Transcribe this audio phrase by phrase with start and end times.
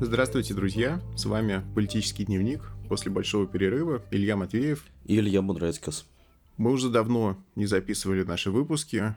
[0.00, 1.00] Здравствуйте, друзья!
[1.16, 4.02] С вами «Политический дневник» после большого перерыва.
[4.10, 4.84] Илья Матвеев.
[5.04, 6.04] И Илья Мудрецкас.
[6.56, 9.14] Мы уже давно не записывали наши выпуски.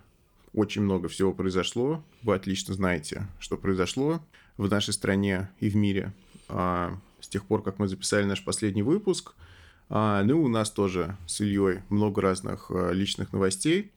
[0.54, 2.04] Очень много всего произошло.
[2.22, 4.22] Вы отлично знаете, что произошло
[4.56, 6.14] в нашей стране и в мире
[6.48, 9.34] а, с тех пор, как мы записали наш последний выпуск.
[9.90, 13.92] А, ну, у нас тоже с Ильей много разных а, личных новостей.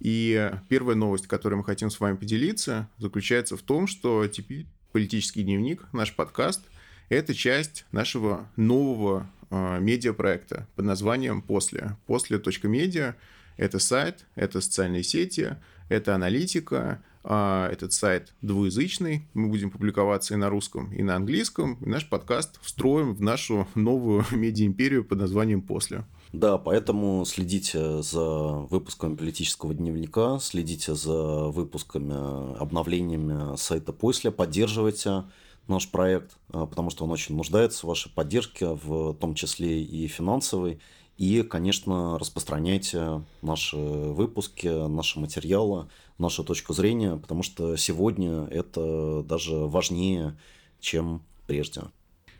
[0.00, 5.42] И первая новость, которой мы хотим с вами поделиться, заключается в том, что теперь политический
[5.42, 6.62] дневник, наш подкаст,
[7.08, 11.96] это часть нашего нового э, медиапроекта под названием «После».
[12.06, 13.16] «После.медиа»—
[13.56, 15.56] это сайт, это социальные сети,
[15.88, 21.76] это аналитика, э, этот сайт двуязычный, мы будем публиковаться и на русском, и на английском,
[21.84, 26.04] и наш подкаст встроим в нашу новую медиаимперию под названием «После».
[26.34, 31.12] Да, поэтому следите за выпусками политического дневника, следите за
[31.44, 35.26] выпусками, обновлениями сайта после, поддерживайте
[35.68, 40.08] наш проект, а, потому что он очень нуждается в вашей поддержке, в том числе и
[40.08, 40.80] финансовой.
[41.18, 45.86] И, конечно, распространяйте наши выпуски, наши материалы,
[46.18, 50.36] нашу точку зрения, потому что сегодня это даже важнее,
[50.80, 51.82] чем прежде.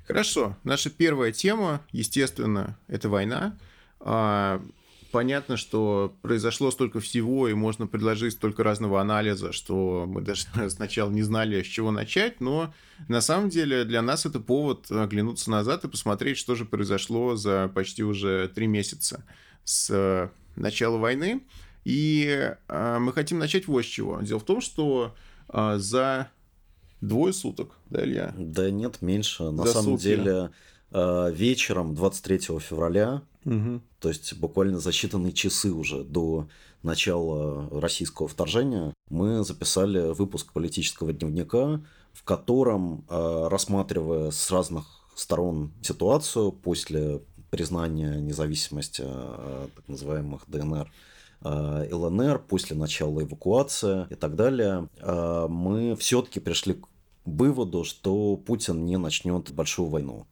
[0.05, 0.57] Хорошо.
[0.65, 3.57] Наша первая тема, естественно, это война.
[4.07, 4.63] А,
[5.11, 11.11] понятно, что произошло столько всего, и можно предложить столько разного анализа, что мы даже сначала
[11.11, 12.73] не знали, с чего начать, но
[13.09, 17.71] на самом деле для нас это повод оглянуться назад и посмотреть, что же произошло за
[17.75, 19.25] почти уже три месяца
[19.65, 21.43] с начала войны.
[21.85, 24.21] И э, мы хотим начать вот с чего.
[24.21, 25.15] Дело в том, что
[25.49, 26.29] э, за
[27.01, 28.35] двое суток, да, Илья?
[28.37, 29.51] Да нет, меньше.
[29.51, 30.05] На за самом сутки.
[30.05, 30.51] деле
[30.95, 33.81] вечером 23 февраля Угу.
[34.01, 36.49] То есть буквально за считанные часы уже до
[36.83, 45.73] начала российского вторжения мы записали выпуск политического дневника, в котором, э, рассматривая с разных сторон
[45.83, 47.21] ситуацию после
[47.51, 50.91] признания независимости э, так называемых ДНР,
[51.43, 54.89] э, ЛНР, после начала эвакуации и так далее,
[55.49, 56.89] мы все-таки пришли к
[57.25, 60.27] выводу, что Путин не начнет большую войну.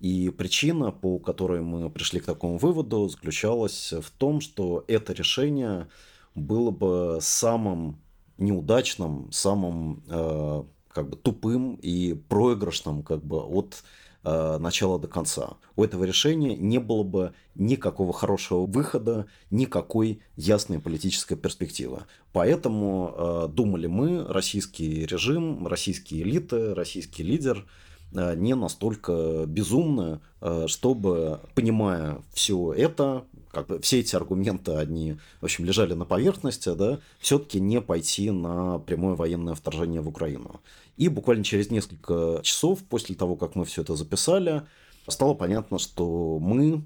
[0.00, 5.88] И причина, по которой мы пришли к такому выводу, заключалась в том, что это решение
[6.34, 7.98] было бы самым
[8.38, 13.82] неудачным, самым э, как бы тупым и проигрышным как бы от
[14.22, 15.56] э, начала до конца.
[15.74, 22.04] У этого решения не было бы никакого хорошего выхода, никакой ясной политической перспективы.
[22.32, 27.66] Поэтому э, думали мы, российский режим, российские элиты, российский лидер–
[28.12, 35.44] не настолько безумно, э, чтобы, понимая все это, как бы все эти аргументы, они, в
[35.44, 40.60] общем, лежали на поверхности, да, все-таки не пойти на прямое военное вторжение в Украину.
[40.96, 44.62] И буквально через несколько часов после того, как мы все это записали,
[45.06, 46.84] стало понятно, что мы,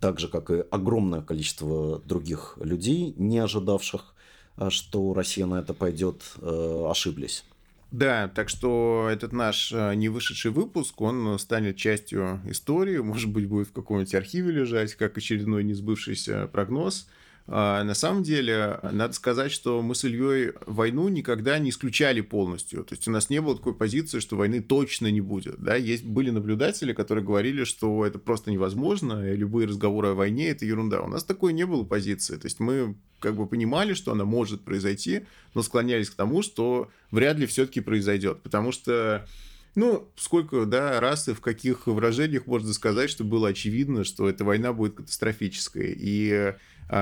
[0.00, 4.14] так же, как и огромное количество других людей, не ожидавших,
[4.58, 7.44] э, что Россия на это пойдет, ошиблись.
[7.90, 13.46] Да, так что этот наш э, не вышедший выпуск, он станет частью истории, может быть,
[13.46, 17.08] будет в каком-нибудь архиве лежать, как очередной несбывшийся прогноз.
[17.50, 22.84] А, на самом деле, надо сказать, что мы с Ильей войну никогда не исключали полностью.
[22.84, 25.58] То есть у нас не было такой позиции, что войны точно не будет.
[25.58, 25.74] Да?
[25.74, 30.66] Есть, были наблюдатели, которые говорили, что это просто невозможно, и любые разговоры о войне– это
[30.66, 31.00] ерунда.
[31.00, 32.36] У нас такой не было позиции.
[32.36, 35.22] То есть мы как бы понимали, что она может произойти,
[35.54, 38.42] но склонялись к тому, что вряд ли все-таки произойдет.
[38.42, 39.26] Потому что
[39.74, 44.44] ну, сколько, да, раз и в каких выражениях можно сказать, что было очевидно, что эта
[44.44, 45.94] война будет катастрофической.
[45.96, 46.54] И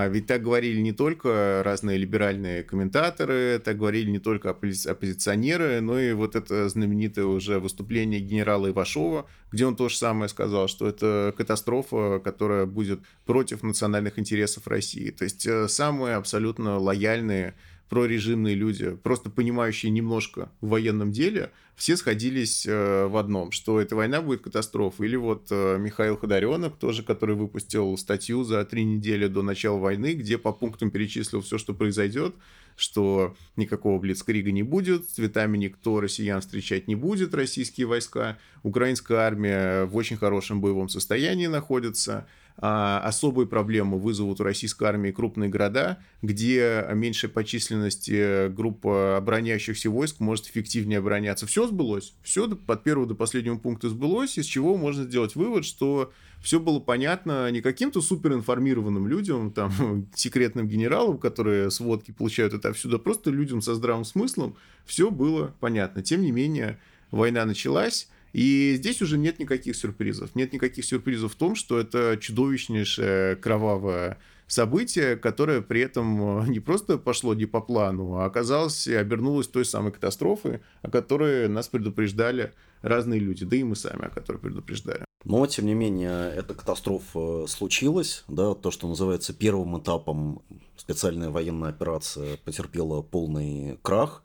[0.09, 5.99] ведь так говорили не только разные либеральные комментаторы, так говорили не только оппози- оппозиционеры, но
[5.99, 10.89] и вот это знаменитое уже выступление генерала Ивашова, где он то же самое сказал, что
[10.89, 15.11] это катастрофа, которая будет против национальных интересов России.
[15.11, 17.55] То есть э, самые абсолютно лояльные
[17.89, 23.95] прорежимные люди, просто понимающие немножко в военном деле, все сходились э, в одном, что эта
[23.95, 25.09] война будет катастрофой.
[25.09, 30.15] Или вот э, Михаил Ходоренок, тоже, который выпустил статью за три недели до начала войны,
[30.15, 32.35] где по пунктам перечислил все, что произойдет,
[32.77, 39.85] что никакого блицкрига не будет, цветами никто россиян встречать не будет, российские войска, украинская армия
[39.85, 42.27] в очень хорошем боевом состоянии находится,
[42.59, 49.91] а особые проблемы вызовут у российской армии крупные города, где меньшая по численности группа обороняющихся
[49.91, 51.47] войск может эффективнее обороняться.
[51.47, 52.15] Все сбылось.
[52.23, 56.13] Все от первого до последнего пункта сбылось, из чего можно сделать вывод, что
[56.43, 62.99] все было понятно не каким-то суперинформированным людям, там, секретным генералам, которые сводки получают отовсюду, а
[62.99, 64.57] просто людям со здравым смыслом
[64.87, 66.03] все было понятно.
[66.03, 66.79] Тем не менее,
[67.11, 70.35] война началась, И здесь уже нет никаких сюрпризов.
[70.35, 76.61] Нет никаких сюрпризов в том, что это чудовищнейшее кровавое событие, которое при этом э, не
[76.61, 81.69] просто пошло не по плану, а оказалось и обернулось той самой катастрофой, о которой нас
[81.69, 82.53] предупреждали
[82.83, 85.07] разные люди, да и мы сами, о которой предупреждали.
[85.25, 90.43] Но, тем не менее, эта катастрофа случилась, да, то, что называется первым этапом
[90.77, 94.23] специальная военная операция потерпела полный крах,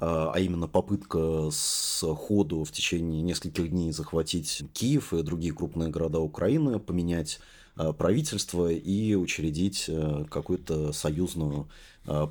[0.00, 5.88] а, а именно попытка с ходу в течение нескольких дней захватить Киев и другие крупные
[5.90, 7.40] города Украины, поменять
[7.76, 11.68] а, правительство и учредить э, какую-то союзную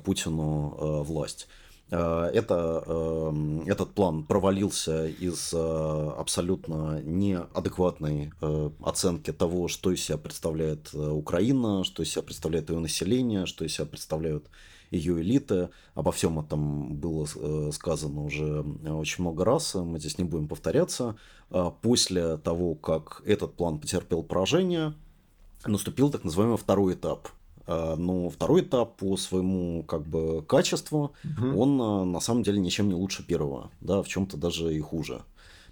[0.04, 1.46] Путину власть.
[1.90, 10.02] Э, это, эм, этот план провалился из э, абсолютно неадекватной э, оценки того, что из
[10.02, 14.46] себя представляет Украина, что из себя представляет ее население, что из себя представляют
[14.90, 15.70] ее элиты.
[15.94, 17.26] Обо всем этом было
[17.72, 21.16] сказано уже очень много раз, мы здесь не будем повторяться.
[21.80, 24.94] После того, как этот план потерпел поражение,
[25.64, 27.39] наступил так называемый второй этап– а,
[27.96, 31.60] но второй этап по своему как бы качеству, угу.
[31.60, 35.22] он а, на самом деле ничем не лучше первого, да, в чем-то даже и хуже.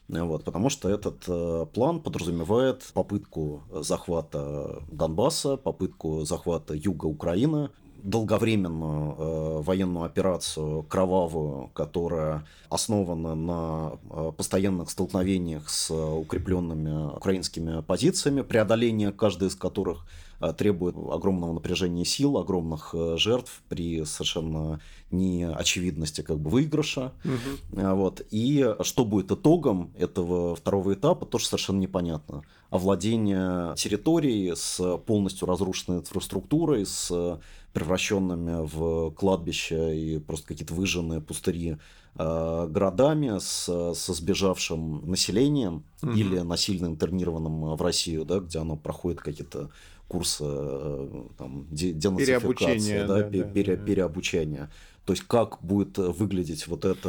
[0.09, 7.69] Вот, потому что этот э, план подразумевает попытку захвата Донбасса, попытку захвата юга Украины,
[8.03, 18.41] долговременную э, военную операцию кровавую, которая основана на э, постоянных столкновениях с укрепленными украинскими позициями,
[18.41, 24.81] преодоление каждой из которых Э, требует огромного напряжения сил, огромных э, жертв при совершенно
[25.11, 27.13] неочевидности как бы выигрыша.
[27.25, 27.81] Угу.
[27.95, 28.23] Вот.
[28.31, 32.43] И что будет итогом этого второго этапа, тоже совершенно непонятно.
[32.71, 37.41] Овладение территорией с полностью разрушенной инфраструктурой, с
[37.73, 41.79] превращенными в кладбища и просто какие-то выжженные пустыри
[42.15, 46.13] городами с, со сбежавшим населением угу.
[46.13, 49.71] или насильно интернированным в Россию, да, где оно проходит какие-то
[50.09, 54.71] курса э, там, денацификации, да, да, пере, да, переобучения.
[55.05, 57.09] То есть как будет выглядеть вот эта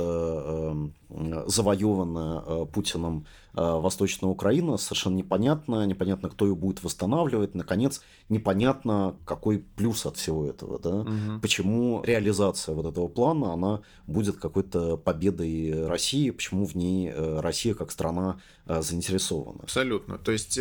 [1.10, 5.86] э, завоеванная э, Путиным э, Восточная Украина, совершенно непонятно.
[5.86, 7.56] Непонятно, кто ее будет восстанавливать.
[7.56, 10.80] Наконец, непонятно, какой плюс от всего этого.
[10.80, 10.95] Да?
[11.02, 11.42] Угу.
[11.42, 17.74] Почему реализация вот этого плана, она будет какой-то победой России, почему в ней э, Россия
[17.74, 19.60] как страна э, заинтересована.
[19.63, 20.18] Абсолютно.
[20.18, 20.57] То есть...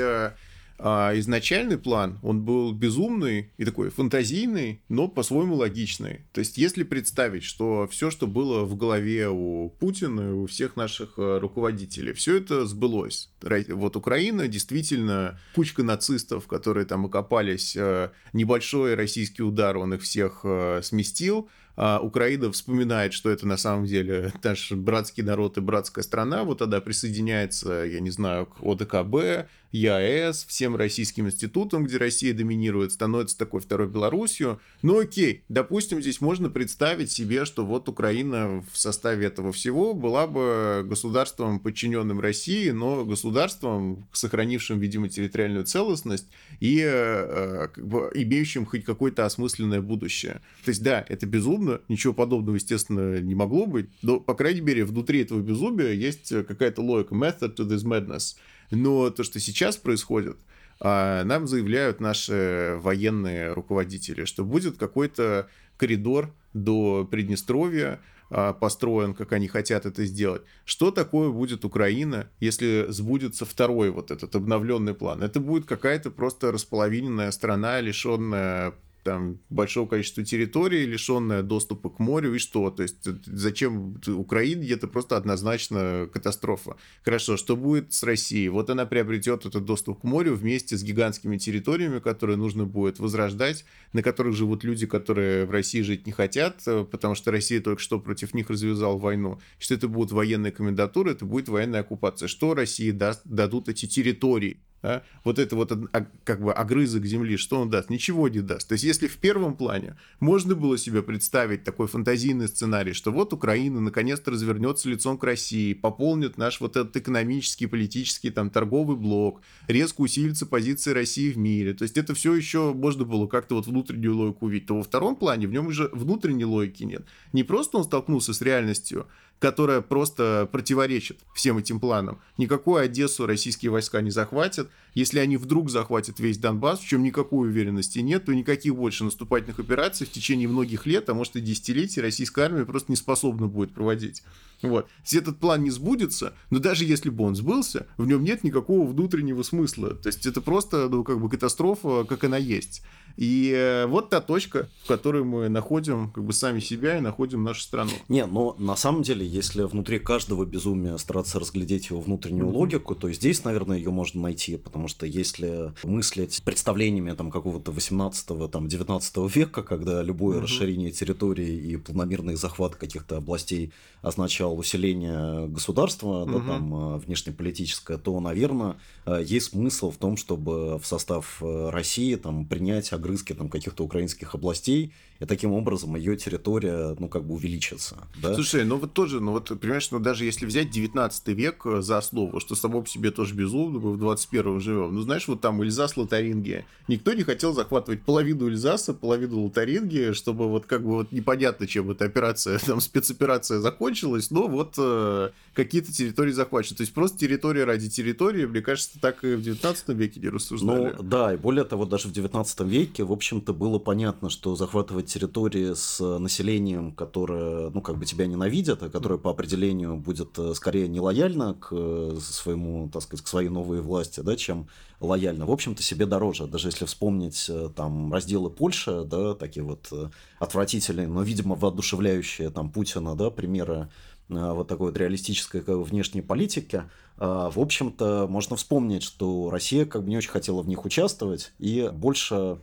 [0.79, 6.27] А изначальный план, он был безумный и такой фантазийный, но по-своему логичный.
[6.33, 10.77] То есть, если представить, что все, что было в голове у Путина и у всех
[10.77, 13.31] наших э, руководителей, все это сбылось.
[13.69, 20.41] Вот Украина действительно кучка нацистов, которые там окопались, э, небольшой российский удар, он их всех
[20.45, 21.49] э, сместил,
[21.81, 26.59] а Украина вспоминает, что это на самом деле наш братский народ и братская страна, вот
[26.59, 33.37] тогда присоединяется, я не знаю, к ОДКБ, ЕАЭС, всем российским институтам, где Россия доминирует, становится
[33.37, 34.61] такой второй Белоруссию.
[34.83, 40.27] Ну окей, допустим, здесь можно представить себе, что вот Украина в составе этого всего была
[40.27, 46.29] бы государством, подчиненным России, но государством, сохранившим, видимо, территориальную целостность
[46.61, 50.41] и э, как бы имеющим хоть какое-то осмысленное будущее.
[50.65, 54.85] То есть, да, это безумно, ничего подобного, естественно, не могло быть, но, по крайней мере,
[54.85, 58.37] внутри этого безумия есть какая-то логика, method to this madness.
[58.71, 60.37] Но то, что сейчас происходит,
[60.81, 69.33] а, нам заявляют наши военные руководители, что будет какой-то коридор до Приднестровья, а, построен, как
[69.33, 70.43] они хотят это сделать.
[70.65, 75.23] Что такое будет Украина, если сбудется второй вот этот обновленный план?
[75.23, 78.75] Это будет какая-то просто располовиненная страна, лишенная
[79.09, 82.71] там большого количества территории, лишенная доступа к морю, и что?
[82.71, 86.77] То есть зачем Украине это просто однозначно катастрофа.
[87.03, 88.51] Хорошо, что будет с Россией?
[88.51, 93.65] Вот она приобретет этот доступ к морю вместе с гигантскими территориями, которые нужно будет возрождать,
[93.95, 97.99] на которых живут люди, которые в России жить не хотят, потому что Россия только что
[97.99, 99.41] против них развязала войну.
[99.59, 102.29] Что это будут военные комендатуры, это будет военная оккупация.
[102.29, 104.61] Что России даст, дадут эти территории?
[104.83, 105.03] Да?
[105.25, 107.91] Вот это вот а, как бы огрызок земли, что он даст?
[107.91, 108.69] Ничего не даст.
[108.69, 113.33] То есть, если в первом плане можно было себе представить такой фантазийный сценарий, что вот
[113.33, 119.43] Украина наконец-то развернется лицом к России, пополнит наш вот этот экономический, политический, там, торговый блок,
[119.67, 121.75] резко усилится позиция России в мире.
[121.75, 124.69] То есть, это все еще можно было как-то вот внутреннюю логику увидеть.
[124.69, 127.05] То во втором плане в нем уже внутренней логики нет.
[127.33, 132.21] Не просто он столкнулся с реальностью, которая просто противоречит всем этим планам.
[132.37, 134.69] Никакую Одессу российские войска не захватят.
[134.99, 139.61] Если они вдруг захватят весь Донбасс, в чем никакой уверенности нет, то никаких больше наступательных
[139.61, 143.73] операций в течение многих лет, а может и десятилетий российская армия просто не способна будет
[143.73, 144.25] проводить.
[144.61, 144.89] Вот.
[145.05, 148.89] Если этот план не сбудется, но даже если бы он сбылся, в нем нет никакого
[148.89, 149.95] внутреннего смысла.
[149.95, 152.83] То есть это просто ну, как бы катастрофа, как она есть.
[153.17, 157.43] И э, вот та точка, в которой мы находим как бы сами себя и находим
[157.43, 157.91] нашу страну.
[158.09, 162.53] Не, но на самом деле, если внутри каждого безумия стараться разглядеть его внутреннюю mm-hmm.
[162.53, 168.49] логику, то здесь, наверное, ее можно найти, потому что если мыслить представлениями там какого-то 18-го,
[168.49, 170.43] там 19 века, когда любое mm-hmm.
[170.43, 176.33] расширение территории и планомерный захват каких-то областей означал усиление государства, mm-hmm.
[176.33, 178.77] да, там э, внешнеполитическое, то, наверное,
[179.07, 184.35] э, есть смысл в том, чтобы в состав России там принять огрызки там каких-то украинских
[184.35, 187.97] областей, и таким образом ее территория, ну, как бы увеличится.
[188.23, 188.35] Да?
[188.35, 191.99] Слушай, ну вот тоже, ну вот, понимаешь, ну даже если взять 19 век э, за
[191.99, 195.61] основу, что само по себе тоже безумно, мы в 21 живем, ну знаешь, вот там
[195.63, 201.11] Эльзас, Лотарингия, никто не хотел захватывать половину Эльзаса, половину Лотарингии, чтобы вот как бы вот
[201.11, 206.77] непонятно, чем эта операция, там спецоперация закончилась, но вот э, какие-то территории захвачены.
[206.77, 210.95] То есть просто территория ради территории, мне кажется, так и в 19 веке не рассуждали.
[210.97, 215.08] Ну да, и более того, даже в 19 веке, в общем-то, было понятно, что захватывать
[215.09, 220.55] территории с населением, которое, ну, как бы тебя ненавидят, а которое по определению будет э,
[220.55, 224.69] скорее нелояльно к э, своему, так сказать, к своей новой власти, да, чем
[225.01, 226.47] лояльно, в общем-то, себе дороже.
[226.47, 229.93] Даже если вспомнить э, там разделы Польши, да, такие вот
[230.39, 233.89] отвратительные, но, видимо, воодушевляющие там Путина, да, примеры
[234.29, 236.83] вот такой вот реалистической внешней политики,
[237.17, 241.91] в общем-то, можно вспомнить, что Россия как бы не очень хотела в них участвовать и
[241.91, 242.59] больше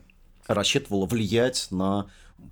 [0.46, 2.06] рассчитывала влиять на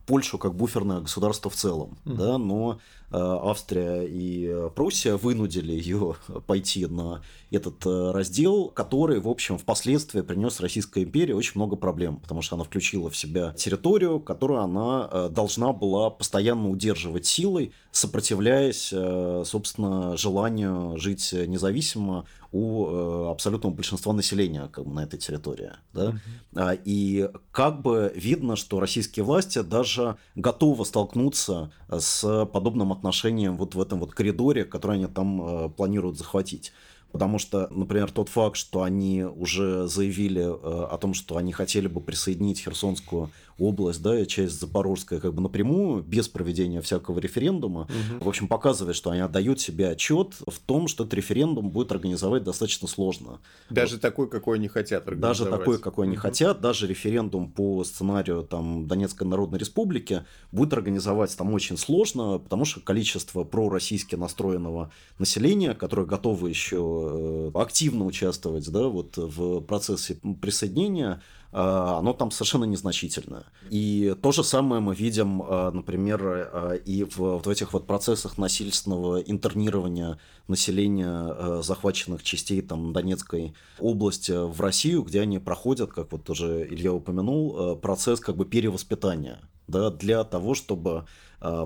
[0.06, 2.14] Польшу как буферное государство в целом, mm-hmm.
[2.14, 2.78] да, но
[3.11, 7.23] Австрия и Пруссия вынудили ее пойти на
[7.54, 12.56] этот э, раздел, который, в общем, впоследствии принес Российской империи очень много проблем, потому что
[12.56, 19.42] она включила в себя территорию, которую она э, должна была постоянно удерживать силой, сопротивляясь, э,
[19.46, 25.73] собственно, желанию жить независимо у э, абсолютного большинства населения как бы, на этой территории.
[25.92, 26.14] Да?
[26.54, 26.80] Mm-hmm.
[26.84, 33.80] И как бы видно, что российские власти даже готовы столкнуться с подобным отношением вот в
[33.80, 36.72] этом вот коридоре, который они там э, планируют захватить.
[37.14, 41.86] Потому что, например, тот факт, что они уже заявили э, о том, что они хотели
[41.86, 47.82] бы присоединить Херсонскую область, да, и часть Запорожская как бы напрямую, без проведения всякого референдума,
[47.82, 48.25] угу.
[48.25, 52.44] в общем, показывает, что они отдают себе отчет в том, что этот референдум будет организовать
[52.44, 53.40] достаточно сложно.
[53.70, 54.02] Даже вот.
[54.02, 56.23] такой, какой они хотят Даже такой, какой они угу.
[56.23, 62.64] хотят, даже референдум по сценарию там, Донецкой Народной Республики будет организовать там очень сложно, потому
[62.64, 70.18] что количество пророссийски настроенного населения, которое готово еще э, активно участвовать да, вот в процессе
[70.40, 71.23] присоединения,
[71.54, 73.44] оно там совершенно незначительное.
[73.70, 78.38] И то же самое мы видим, э, например, э, и в, в этих вот процессах
[78.38, 80.18] насильственного интернирования
[80.49, 86.92] населения захваченных частей там, Донецкой области в Россию, где они проходят, как вот тоже Илья
[86.92, 91.06] упомянул, процесс как бы перевоспитания да, для того, чтобы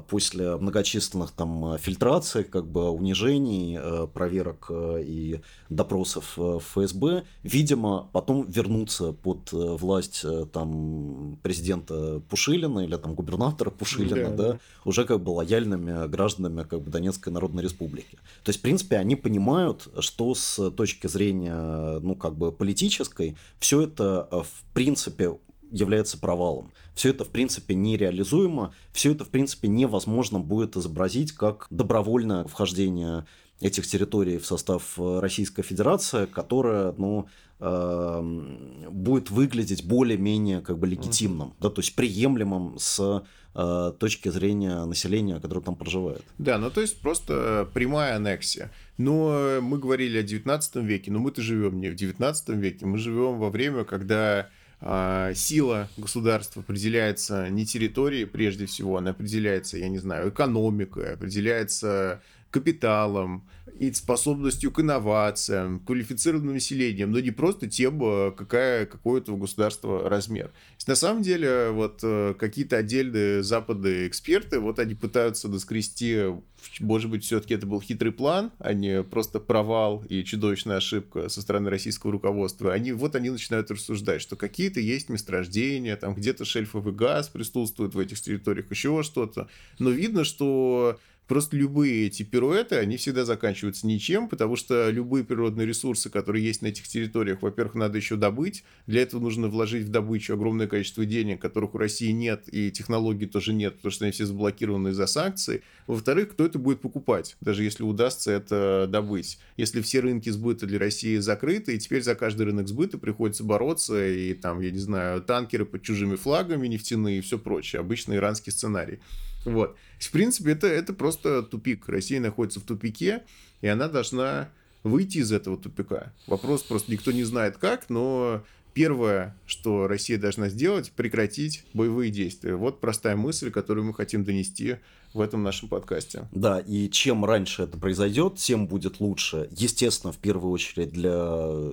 [0.08, 8.08] после многочисленных там фильтраций, как бы унижений, э, проверок э, и допросов э, ФСБ, видимо,
[8.12, 15.22] потом вернуться под власть там президента Пушилина или там губернатора Пушилина, да, да, уже как
[15.22, 18.16] бы лояльными гражданами как бы Донецкой Народной Республики.
[18.44, 23.82] То есть, в принципе, они понимают, что с точки зрения, ну, как бы политической, все
[23.82, 25.38] это в принципе
[25.70, 26.72] является провалом.
[26.94, 33.24] Все это, в принципе, нереализуемо, все это, в принципе, невозможно будет изобразить как добровольное вхождение
[33.60, 37.26] этих территорий в состав э, Российской Федерации, которая, ну,
[37.58, 44.84] э, будет выглядеть более-менее как бы легитимным, да, то есть приемлемым с э, точки зрения
[44.84, 46.22] населения, которое там проживает.
[46.38, 48.70] Да, ну то есть просто прямая аннексия.
[48.96, 53.38] Но мы говорили о 19 веке, но мы-то живем не в 19 веке, мы живем
[53.38, 54.48] во время, когда
[54.80, 63.44] сила государства определяется не территорией прежде всего, она определяется, я не знаю, экономикой, определяется капиталом
[63.78, 70.08] и способностью к инновациям, квалифицированным населением, но не просто тем, э, какая, какой у государства
[70.08, 70.50] размер.
[70.86, 76.32] На самом деле, вот э, какие-то отдельные западные эксперты, вот они пытаются доскрести,
[76.80, 81.40] может быть, все-таки это был хитрый план, а не просто провал и чудовищная ошибка со
[81.40, 82.72] стороны российского руководства.
[82.72, 87.98] Они, вот они начинают рассуждать, что какие-то есть месторождения, там где-то шельфовый газ присутствует в
[87.98, 89.48] этих территориях, еще что-то.
[89.78, 95.66] Но видно, что Просто любые эти пируэты, они всегда заканчиваются ничем, потому что любые природные
[95.66, 98.64] ресурсы, которые есть на этих территориях, во-первых, надо еще добыть.
[98.86, 103.26] Для этого нужно вложить в добычу огромное количество денег, которых у России нет, и технологий
[103.26, 105.62] тоже нет, потому что они все заблокированы из-за санкций.
[105.86, 109.38] Во-вторых, кто это будет покупать, даже если удастся это добыть.
[109.58, 114.08] Если все рынки сбыта для России закрыты, и теперь за каждый рынок сбыта приходится бороться,
[114.08, 117.80] и там, я не знаю, танкеры под чужими флагами нефтяные и все прочее.
[117.80, 119.00] Обычный иранский сценарий.
[119.44, 119.76] Вот.
[119.98, 121.88] В принципе, это, это просто тупик.
[121.88, 123.22] Россия находится в тупике,
[123.60, 124.50] и она должна
[124.82, 126.12] выйти из этого тупика.
[126.26, 132.54] Вопрос просто никто не знает как, но первое, что Россия должна сделать, прекратить боевые действия.
[132.54, 134.76] Вот простая мысль, которую мы хотим донести
[135.18, 136.28] в этом нашем подкасте.
[136.32, 139.48] Да, и чем раньше это произойдет, тем будет лучше.
[139.50, 141.12] Естественно, в первую очередь для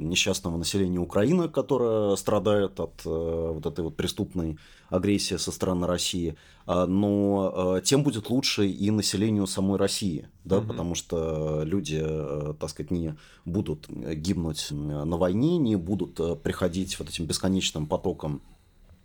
[0.01, 3.09] несчастного населения Украины, которое страдает от э,
[3.53, 4.57] вот этой вот преступной
[4.89, 6.35] агрессии со стороны России,
[6.65, 10.67] а, но э, тем будет лучше и населению самой России, да, угу.
[10.67, 16.97] потому что люди, э, так сказать, не будут гибнуть на войне, не будут э, приходить
[16.99, 18.54] вот этим бесконечным потоком э,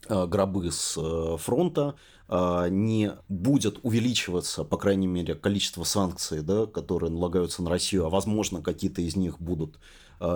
[0.09, 1.95] гробы с э, фронта,
[2.28, 8.11] а, не будет увеличиваться, по крайней мере, количество санкций, да, которые налагаются на Россию, а
[8.11, 9.78] возможно, какие-то из них будут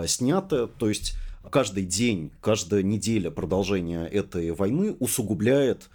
[0.06, 0.66] сняты.
[0.66, 1.14] То есть
[1.50, 5.90] каждый день, каждая неделя продолжения этой войны усугубляет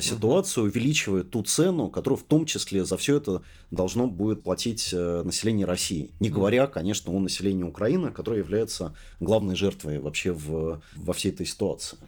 [0.00, 5.22] ситуацию, увеличивает ту цену, которую в том числе за все это должно будет платить э,
[5.24, 6.10] население России.
[6.20, 11.46] Не говоря, конечно, о населении Украины, которое является главной жертвой вообще в, во всей этой
[11.46, 11.98] ситуации.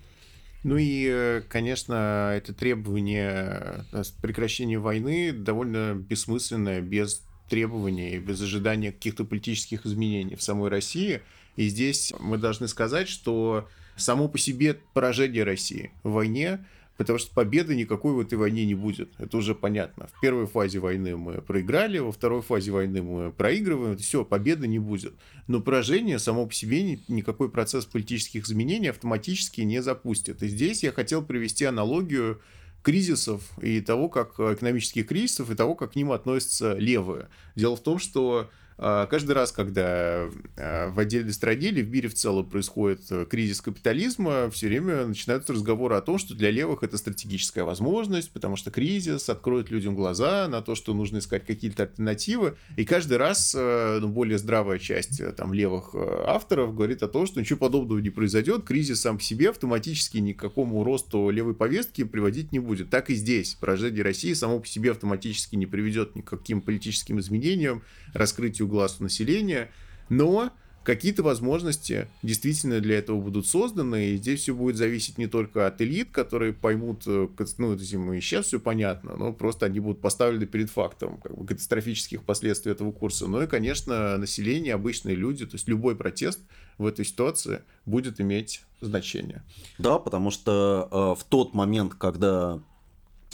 [0.65, 8.91] Ну и, э, конечно, это требование э, прекращения войны довольно бессмысленное, без требований, без ожидания
[8.91, 11.21] каких-то политических изменений в самой России.
[11.57, 16.65] И здесь мы должны сказать, что само по себе поражение России в войне
[16.97, 19.13] потому что победы никакой в этой войне не будет.
[19.19, 20.09] Это уже понятно.
[20.13, 23.97] В первой фазе войны мы проиграли, во второй фазе войны мы проигрываем.
[23.97, 25.15] Все, победы не будет.
[25.47, 30.43] Но поражение само по себе никакой процесс политических изменений автоматически не запустит.
[30.43, 32.41] И здесь я хотел привести аналогию
[32.83, 37.29] кризисов и того, как экономических кризисов, и того, как к ним относятся левые.
[37.57, 42.45] Дело в том, что каждый раз, когда а, в отдельной стране в мире в целом
[42.49, 47.63] происходит э, кризис капитализма, все время начинаются разговоры о том, что для левых это стратегическая
[47.63, 52.57] возможность, потому что кризис откроет людям глаза на то, что нужно искать какие-то альтернативы.
[52.77, 57.27] И каждый раз э, ну, более здравая часть э, там, левых авторов говорит о том,
[57.27, 61.55] что ничего подобного не произойдет, кризис сам по себе автоматически ни к какому росту левой
[61.55, 62.91] повестки приводить не будет.
[62.91, 63.55] Так и здесь.
[63.55, 67.83] Поражение России само по себе автоматически не приведет ни к каким политическим изменениям,
[68.15, 69.71] раскрытию глаз населения,
[70.09, 70.53] но
[70.85, 75.81] какие-то возможности действительно для этого будут созданы, и здесь все будет зависеть не только от
[75.81, 80.47] элит, которые поймут, э, ну, это и сейчас все понятно, но просто они будут поставлены
[80.47, 85.55] перед фактом как бы, катастрофических последствий этого курса, но и, конечно, население, обычные люди, то
[85.55, 86.41] есть любой протест
[86.79, 89.43] в этой ситуации будет иметь значение.
[89.79, 92.61] Да, потому что э, в тот момент, когда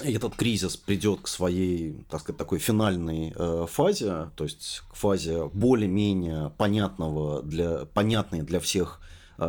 [0.05, 5.47] этот кризис придет к своей, так сказать, такой финальной э, фазе, то есть к фазе
[5.47, 9.01] более-менее понятного для, понятной для всех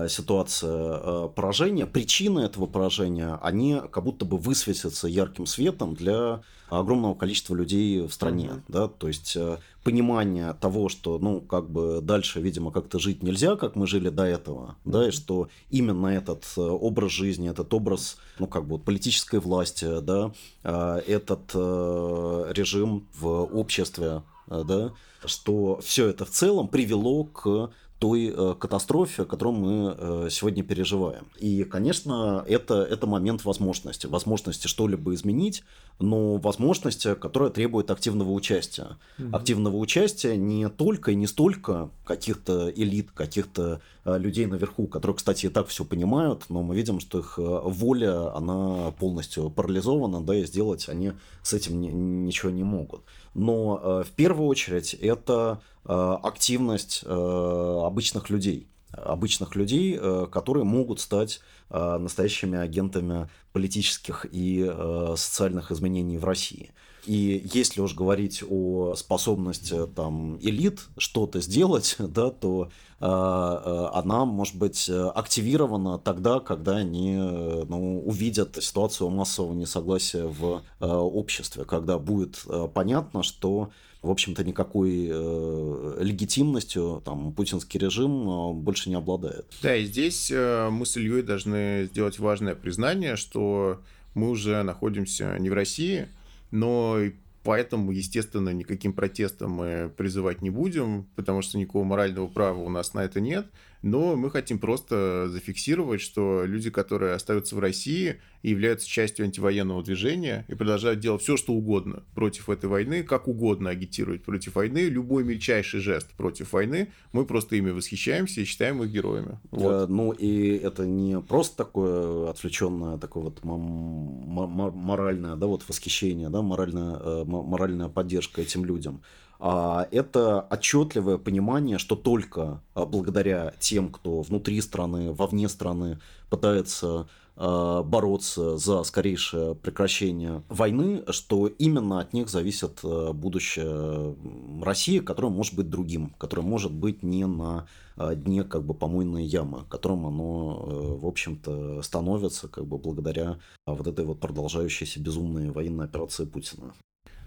[0.07, 7.13] ситуация э, поражения, причины этого поражения, они как будто бы высветятся ярким светом для огромного
[7.13, 8.51] количества людей в стране.
[8.51, 8.63] Mm-hmm.
[8.69, 8.87] Да?
[8.87, 13.75] То есть э, понимание того, что ну, как бы дальше, видимо, как-то жить нельзя, как
[13.75, 14.91] мы жили до этого, mm-hmm.
[14.91, 20.31] да, и что именно этот образ жизни, этот образ ну, как бы политической власти, да,
[20.63, 24.93] этот режим в обществе, да,
[25.25, 27.71] что все это в целом привело к
[28.01, 31.27] той э, катастрофе, которую мы э, сегодня переживаем.
[31.37, 34.07] И, конечно, это, это момент возможности.
[34.07, 35.63] Возможности что-либо изменить,
[35.99, 38.97] но возможности, которая требует активного участия.
[39.19, 39.37] Угу.
[39.37, 45.45] Активного участия не только и не столько каких-то элит, каких-то э, людей наверху, которые, кстати,
[45.45, 50.45] и так все понимают, но мы видим, что их воля, она полностью парализована, да, и
[50.45, 51.11] сделать они
[51.43, 53.01] с этим ничего не могут.
[53.35, 60.99] Но в первую очередь это Э, активность э, обычных людей обычных людей, э, которые могут
[60.99, 61.39] стать
[61.69, 64.69] настоящими агентами политических и
[65.15, 66.73] социальных изменений в России.
[67.05, 72.69] И если уж говорить о способности там, элит что-то сделать, да, то э,
[73.01, 81.65] она может быть активирована тогда, когда они ну, увидят ситуацию массового несогласия в э, обществе,
[81.65, 88.89] когда будет э, понятно, что в общем-то, никакой э, легитимностью там путинский режим э, больше
[88.89, 89.45] не обладает.
[89.61, 93.79] Да, и здесь э, мы с Ильей должны сделать важное признание, что
[94.15, 96.07] мы уже находимся не в России,
[96.49, 96.97] но
[97.43, 102.93] Поэтому, естественно, никаким протестом мы призывать не будем, потому что никакого морального права у нас
[102.93, 103.47] на это нет.
[103.81, 109.83] Но мы хотим просто зафиксировать, что люди, которые остаются в России и являются частью антивоенного
[109.83, 114.79] движения и продолжают делать все, что угодно против этой войны, как угодно агитировать против войны,
[114.79, 119.39] любой мельчайший жест против войны, мы просто ими восхищаемся и считаем их героями.
[119.49, 119.89] Вот.
[119.89, 126.97] Ну и это не просто такое отвлеченное, такое вот моральное, да, вот восхищение, да, моральная,
[126.97, 129.01] э, моральная поддержка этим людям.
[129.43, 135.99] А это отчетливое понимание, что только а, благодаря тем, кто внутри страны, вовне страны
[136.29, 144.15] пытается а, бороться за скорейшее прекращение войны, что именно от них зависит будущее
[144.61, 147.65] России, которое может быть другим, которое может быть не на
[147.97, 153.87] дне как бы помойной ямы, которым оно, э, в общем-то, становится как бы благодаря вот
[153.87, 156.73] этой вот продолжающейся безумной военной операции Путина.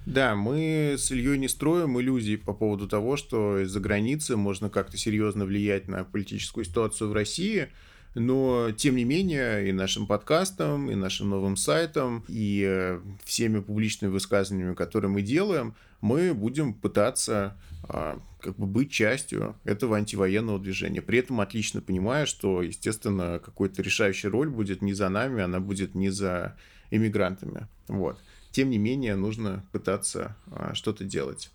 [0.07, 4.99] Да, мы с Ильей не строим иллюзий по поводу того, что из-за границы можно как-то
[4.99, 7.69] серьезно влиять на политическую ситуацию в России.
[8.15, 14.13] Но, тем не менее, и нашим подкастом, и нашим новым сайтом, и э, всеми публичными
[14.13, 21.03] высказываниями, которые мы делаем, мы будем пытаться а, как бы быть частью этого антивоенного движения.
[21.03, 25.95] При этом отлично понимая, что, естественно, какой-то решающая роль будет не за нами, она будет
[25.97, 26.57] не за
[26.91, 27.67] иммигрантами.
[27.89, 28.19] Вот
[28.55, 31.51] тем не менее нужно пытаться а, что-то делать.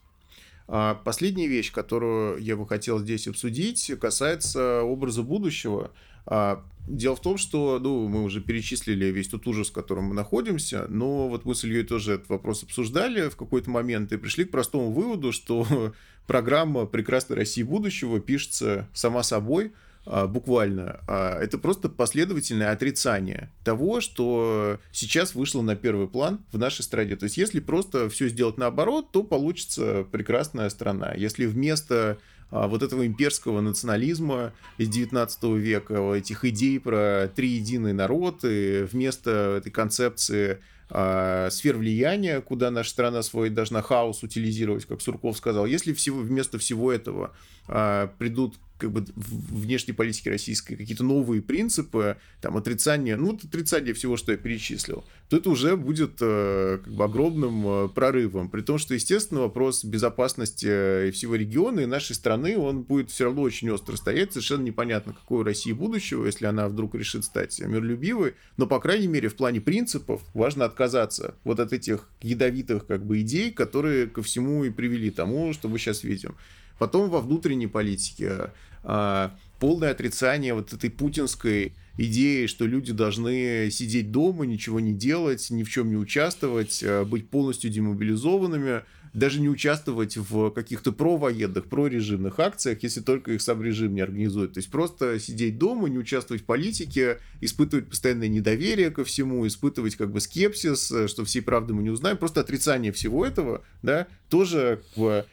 [0.68, 5.92] А последняя вещь, которую я бы хотел здесь обсудить, касается образа будущего.
[6.26, 10.14] А, дело в том, что ну, мы уже перечислили весь тот ужас, в котором мы
[10.14, 14.44] находимся, но вот мы с Ильей тоже этот вопрос обсуждали в какой-то момент и пришли
[14.44, 15.94] к простому выводу, что
[16.28, 19.72] программа «Прекрасной России будущего» пишется сама собой–
[20.26, 26.82] буквально, а, это просто последовательное отрицание того, что сейчас вышло на первый план в нашей
[26.82, 27.16] стране.
[27.16, 31.14] То есть, если просто все сделать наоборот, то получится прекрасная страна.
[31.14, 32.18] Если вместо
[32.50, 38.88] а, вот этого имперского национализма из 19 века, этих идей про три единый народ, и
[38.92, 40.58] вместо этой концепции
[40.92, 45.68] сфер влияния, куда наша страна свой должна хаос утилизировать, как Сурков сказал.
[45.68, 47.36] Если всего, вместо всего этого
[47.68, 54.32] придут как бы внешней политики российской какие-то новые принципы, там отрицание, ну отрицание всего, что
[54.32, 58.50] я перечислил, то это уже будет э, как бы огромным э, прорывом.
[58.50, 63.26] При том, что, естественно, вопрос безопасности э, всего региона и нашей страны, он будет все
[63.26, 64.32] равно очень остро стоять.
[64.32, 68.36] Совершенно непонятно, какой у России будущего, если она вдруг решит стать миролюбивой.
[68.58, 73.22] Но, по крайней мере, в плане принципов важно отказаться вот от этих ядовитых как бы
[73.22, 76.36] идей, которые ко всему и привели тому, что мы сейчас видим.
[76.80, 78.52] Потом во внутренней политике
[78.84, 85.50] а, полное отрицание вот этой путинской идеи, что люди должны сидеть дома, ничего не делать,
[85.50, 91.66] ни в чем не участвовать, а, быть полностью демобилизованными, даже не участвовать в каких-то провоенных,
[91.66, 94.54] прорежимных акциях, если только их сам режим не организует.
[94.54, 99.96] То есть просто сидеть дома, не участвовать в политике, испытывать постоянное недоверие ко всему, испытывать
[99.96, 104.82] как бы скепсис, что всей правды мы не узнаем, просто отрицание всего этого, да, тоже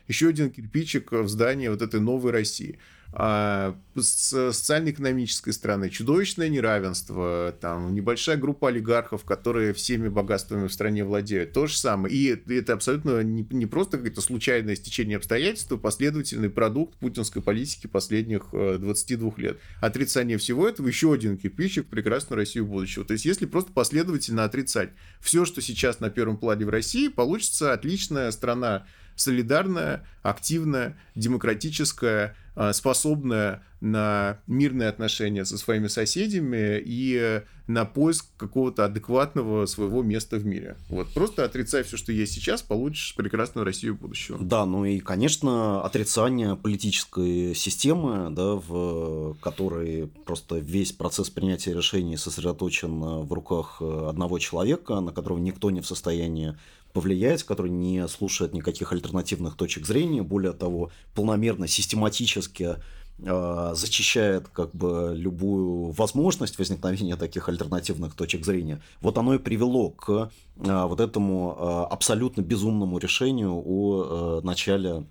[0.09, 2.79] еще один кирпичик в здании вот этой новой России
[3.13, 11.05] а, с социально-экономической стороны чудовищное неравенство, там небольшая группа олигархов, которые всеми богатствами в стране
[11.05, 12.15] владеют, то же самое.
[12.15, 17.87] И это абсолютно не, не просто какое-то случайное стечение обстоятельств, а последовательный продукт путинской политики
[17.87, 19.59] последних 22 э, лет.
[19.81, 23.05] Отрицание всего этого еще один кирпичик в прекрасную Россию будущего.
[23.05, 24.91] То есть, если просто последовательно отрицать
[25.21, 32.37] все, что сейчас на первом плане в России, получится отличная страна солидарная, активная, демократическая,
[32.73, 40.47] способная на мирные отношения со своими соседями и на поиск какого-то адекватного своего места в
[40.47, 40.77] мире.
[40.89, 44.39] Вот просто отрицай все, что есть сейчас, получишь прекрасную Россию будущего.
[44.41, 52.17] Да, ну и, конечно, отрицание политической системы, да, в которой просто весь процесс принятия решений
[52.17, 56.57] сосредоточен в руках одного человека, на которого никто не в состоянии
[56.97, 62.77] повлиять, который не слушает никаких альтернативных точек зрения, более того, полномерно, систематически э,
[63.19, 68.83] зачищает как бы любую возможность возникновения таких альтернативных точек зрения.
[69.01, 75.05] Вот оно и привело к э, вот этому э, абсолютно безумному решению о начале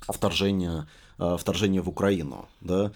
[0.00, 2.48] вторжения, вторжения в Украину.
[2.60, 2.92] Да?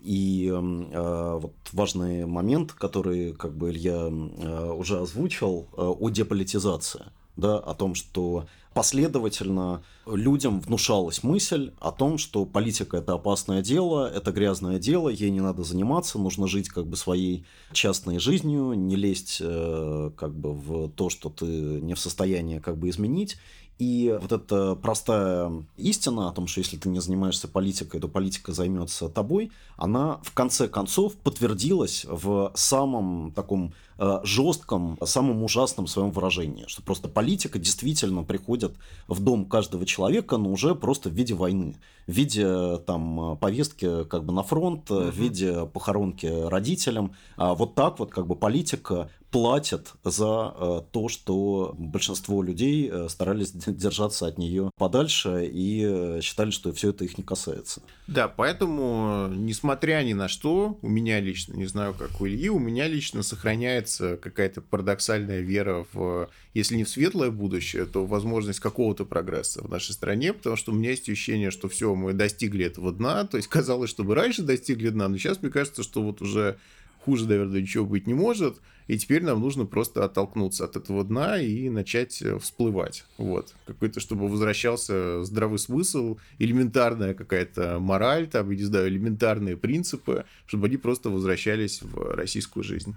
[0.00, 7.06] И вот важный момент, который как бы Илья уже озвучил, о деполитизации
[7.38, 8.46] да, о том, что
[8.78, 15.30] последовательно людям внушалась мысль о том, что политика это опасное дело, это грязное дело, ей
[15.30, 20.52] не надо заниматься, нужно жить как бы своей частной жизнью, не лезть э, как бы
[20.52, 23.36] в то, что ты не в состоянии как бы изменить.
[23.78, 28.52] И вот эта простая истина о том, что если ты не занимаешься политикой, то политика
[28.52, 36.10] займется тобой, она в конце концов подтвердилась в самом таком э, жестком, самом ужасном своем
[36.10, 38.74] выражении, что просто политика действительно приходит
[39.06, 41.76] в дом каждого человека, но уже просто в виде войны,
[42.08, 45.02] в виде там повестки как бы на фронт, угу.
[45.02, 47.12] в виде похоронки родителям.
[47.36, 53.08] А вот так вот как бы политика платят за э, то, что большинство людей э,
[53.10, 57.82] старались держаться от нее подальше и э, считали, что все это их не касается.
[58.06, 62.58] Да, поэтому, несмотря ни на что, у меня лично, не знаю, как у Ильи, у
[62.58, 69.04] меня лично сохраняется какая-то парадоксальная вера в, если не в светлое будущее, то возможность какого-то
[69.04, 72.92] прогресса в нашей стране, потому что у меня есть ощущение, что все, мы достигли этого
[72.92, 76.22] дна, то есть казалось, что мы раньше достигли дна, но сейчас мне кажется, что вот
[76.22, 76.58] уже
[77.04, 81.38] хуже, наверное, ничего быть не может, и теперь нам нужно просто оттолкнуться от этого дна
[81.38, 83.04] и начать э, всплывать.
[83.18, 83.54] Вот.
[83.66, 90.66] Какой-то, чтобы возвращался здравый смысл, элементарная какая-то мораль, там, я не знаю, элементарные принципы, чтобы
[90.66, 92.94] они просто возвращались в российскую жизнь.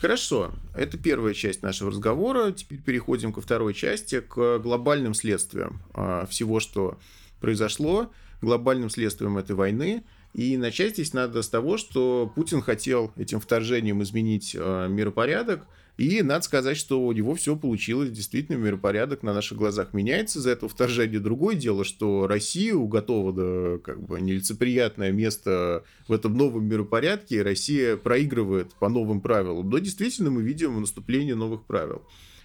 [0.00, 2.52] Хорошо, это первая часть нашего разговора.
[2.52, 6.98] Теперь переходим ко второй части, к глобальным следствиям а, всего, что
[7.40, 10.02] произошло, глобальным следствием этой войны–
[10.34, 15.66] и начать здесь надо с того, что Путин хотел этим вторжением изменить э, миропорядок,
[15.98, 18.10] и надо сказать, что у него все получилось.
[18.10, 21.18] Действительно, миропорядок на наших глазах меняется за это вторжение.
[21.18, 27.96] Другое дело, что Россия готова до как бы нелицеприятное место в этом новом миропорядке, Россия
[27.96, 29.68] проигрывает по новым правилам.
[29.68, 32.02] Но действительно мы видим наступление новых правил.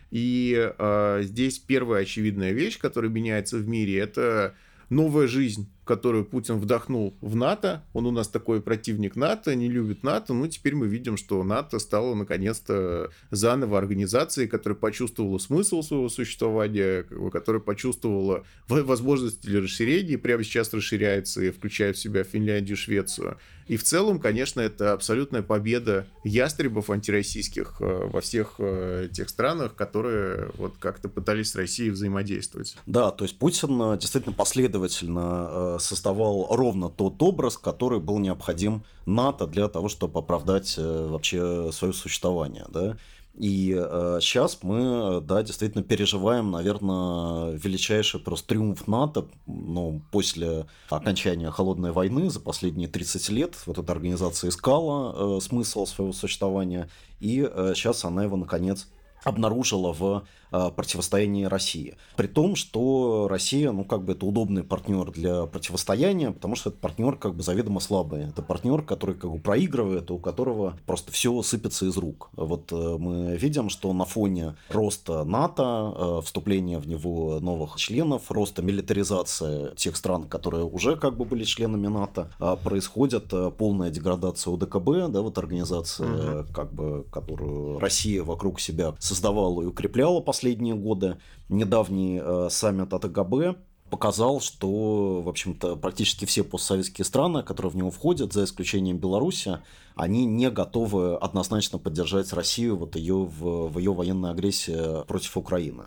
[0.10, 4.56] И э, здесь первая очевидная вещь, которая меняется в мире, это
[4.90, 7.84] новая жизнь которую Путин вдохнул в НАТО.
[7.94, 10.34] Он у нас такой противник НАТО, не любит НАТО.
[10.34, 17.04] Ну, теперь мы видим, что НАТО стало наконец-то заново организацией, которая почувствовала смысл своего существования,
[17.32, 23.38] которая почувствовала возможности для расширения, и прямо сейчас расширяется и включает в себя Финляндию, Швецию.
[23.68, 29.76] И в целом, конечно, это абсолютная победа ястребов антироссийских э, во всех э, тех странах,
[29.76, 32.76] которые вот как-то пытались с Россией взаимодействовать.
[32.86, 39.48] Да, то есть Путин э, действительно последовательно создавал ровно тот образ, который был необходим НАТО
[39.48, 42.66] для того, чтобы оправдать э, вообще свое существование.
[42.70, 42.98] Да?
[43.36, 51.50] И э, сейчас мы, да, действительно переживаем, наверное, величайший просто триумф НАТО, ну, после окончания
[51.50, 53.56] холодной войны за последние 30 лет.
[53.66, 58.88] Вот эта организация искала э, смысл своего существования, и э, сейчас она его, наконец,
[59.24, 60.43] обнаружила в Э,
[60.76, 61.96] противостоянии России.
[62.16, 66.80] При том, что Россия, ну, как бы это удобный партнер для противостояния, потому что это
[66.80, 68.30] партнер как бы заведомо слабый.
[68.30, 72.30] Это партнер, который как бы проигрывает, у которого просто все сыпется из рук.
[72.34, 78.30] Вот э, мы видим, что на фоне роста НАТО, э, вступления в него новых членов,
[78.30, 82.32] роста милитаризации тех стран, которые уже как бы были членами НАТО,
[82.64, 86.54] происходит полная деградация УДКБ, да, вот организация, угу.
[86.54, 91.18] как бы, которую Россия вокруг себя создавала и укрепляла последние последние годы.
[91.48, 93.58] Недавний э, саммит от АГБ
[93.90, 99.60] показал, что, в общем-то, практически все постсоветские страны, которые в него входят, за исключением Беларуси,
[99.96, 105.84] они не готовы однозначно поддержать Россию вот ее в, в ее военной агрессии против Украины.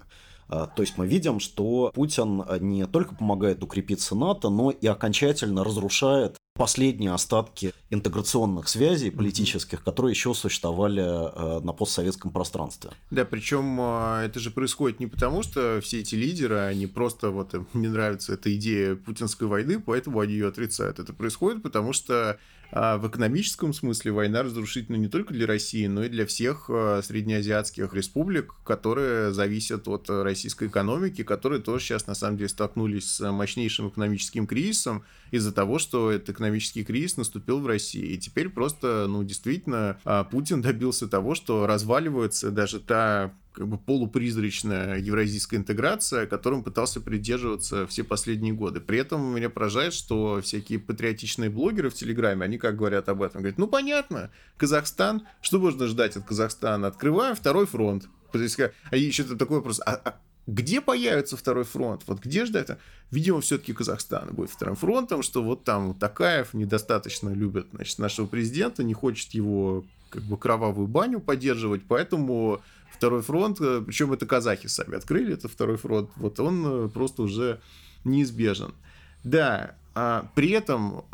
[0.49, 5.65] А, то есть мы видим, что Путин не только помогает укрепиться НАТО, но и окончательно
[5.65, 12.91] разрушает последние остатки интеграционных связей политических, которые еще существовали э, на постсоветском пространстве.
[13.11, 17.55] Да, причем э, это же происходит не потому, что все эти лидеры, они просто вот
[17.55, 20.99] им не нравится эта идея путинской войны, поэтому они ее отрицают.
[20.99, 22.39] Это происходит потому, что
[22.73, 27.01] а в экономическом смысле война разрушительна не только для России, но и для всех э,
[27.05, 33.33] среднеазиатских республик, которые зависят от российской экономики, которые тоже сейчас на самом деле столкнулись с
[33.33, 38.07] мощнейшим экономическим кризисом из-за того, что этот экономический кризис наступил в России.
[38.07, 43.79] И теперь просто, ну, действительно, а, Путин добился того, что разваливается даже та как бы
[43.79, 48.81] полупризрачная евразийская интеграция, которым пытался придерживаться все последние годы.
[48.81, 53.41] При этом меня поражает, что всякие патриотичные блогеры в Телеграме, они как говорят об этом?
[53.41, 56.89] Говорят, ну понятно, Казахстан, что можно ждать от Казахстана?
[56.89, 58.09] Открываем второй фронт.
[58.91, 62.03] А еще такой вопрос, а, а где появится второй фронт?
[62.07, 62.69] Вот где ждать?
[63.11, 68.85] Видимо, все-таки Казахстан будет вторым фронтом, что вот там Такаев недостаточно любит значит, нашего президента,
[68.85, 72.61] не хочет его как бы кровавую баню поддерживать, поэтому
[72.93, 77.61] второй фронт, э, причем это казахи сами открыли, это второй фронт, вот он просто уже
[78.05, 78.73] неизбежен.
[79.25, 81.05] Да, а при этом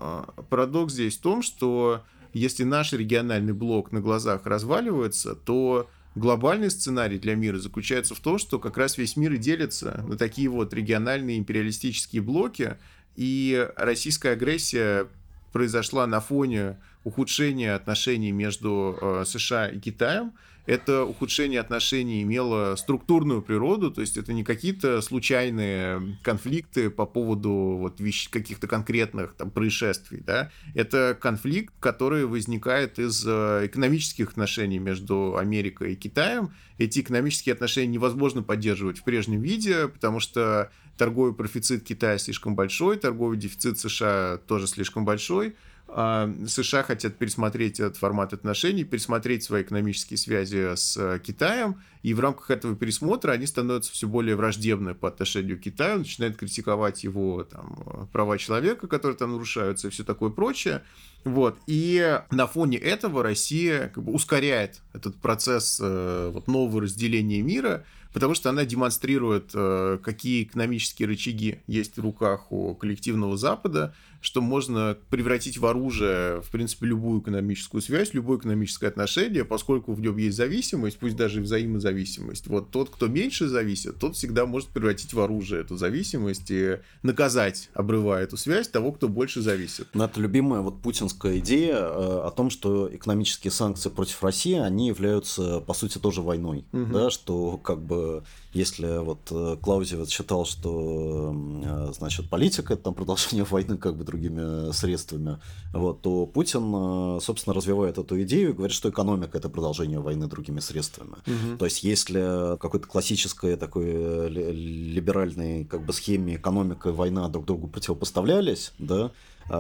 [0.51, 2.03] парадокс здесь в том, что
[2.35, 8.39] если наш региональный блок на глазах разваливается, то глобальный сценарий для мира заключается в том,
[8.39, 12.77] что как раз весь мир и делится на такие вот региональные империалистические блоки,
[13.17, 15.07] и российская агрессия
[15.53, 20.33] произошла на фоне ухудшения отношений между э, США и Китаем,
[20.67, 27.51] это ухудшение отношений имело структурную природу, то есть это не какие-то случайные конфликты по поводу
[27.79, 34.79] вот вещ- каких-то конкретных там происшествий, да, это конфликт, который возникает из э, экономических отношений
[34.79, 36.53] между Америкой и Китаем.
[36.79, 42.97] Эти экономические отношения невозможно поддерживать в прежнем виде, потому что торговый профицит Китая слишком большой,
[42.97, 45.57] торговый дефицит США тоже слишком большой,
[45.95, 52.21] США хотят пересмотреть этот формат отношений, пересмотреть свои экономические связи с э, Китаем, и в
[52.21, 57.45] рамках этого пересмотра они становятся все более враждебны по отношению к Китаю, начинают критиковать его
[57.45, 60.83] там, права человека, которые там нарушаются, и все такое прочее.
[61.25, 61.59] Вот.
[61.67, 67.85] И на фоне этого Россия как бы ускоряет этот процесс э, вот, нового разделения мира,
[68.13, 74.41] потому что она демонстрирует, э, какие экономические рычаги есть в руках у коллективного Запада, что
[74.41, 80.17] можно превратить в оружие, в принципе, любую экономическую связь, любое экономическое отношение, поскольку в нем
[80.17, 82.47] есть зависимость, пусть даже и взаимозависимость.
[82.47, 87.69] Вот тот, кто меньше зависит, тот всегда может превратить в оружие эту зависимость и наказать,
[87.75, 89.89] обрывая эту связь, того, кто больше зависит.
[89.93, 94.87] Но это любимая вот путинская идея э, о том, что экономические санкции против России, они
[94.87, 96.65] являются, по сути, тоже войной.
[96.73, 96.93] Угу.
[96.93, 101.35] Да, что как бы если вот э, Клаузевиц считал, что
[101.65, 105.39] э, значит политика это там продолжение войны как бы другими средствами,
[105.73, 110.27] вот, то Путин, э, собственно, развивает эту идею и говорит, что экономика это продолжение войны
[110.27, 111.17] другими средствами.
[111.27, 111.57] Угу.
[111.59, 117.69] То есть, если какой-то классической такой либеральной как бы схеме экономика и война друг другу
[117.69, 119.13] противопоставлялись, да,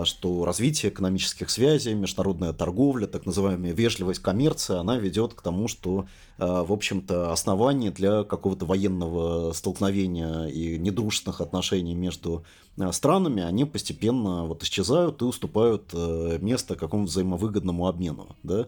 [0.05, 6.07] что развитие экономических связей, международная торговля, так называемая вежливость коммерция, она ведет к тому, что,
[6.38, 12.45] а, в общем-то, основания для какого-то военного столкновения и недружественных отношений между
[12.79, 15.92] а, странами, они постепенно вот исчезают и уступают
[16.40, 18.37] место какому-то взаимовыгодному обмену.
[18.42, 18.66] Да?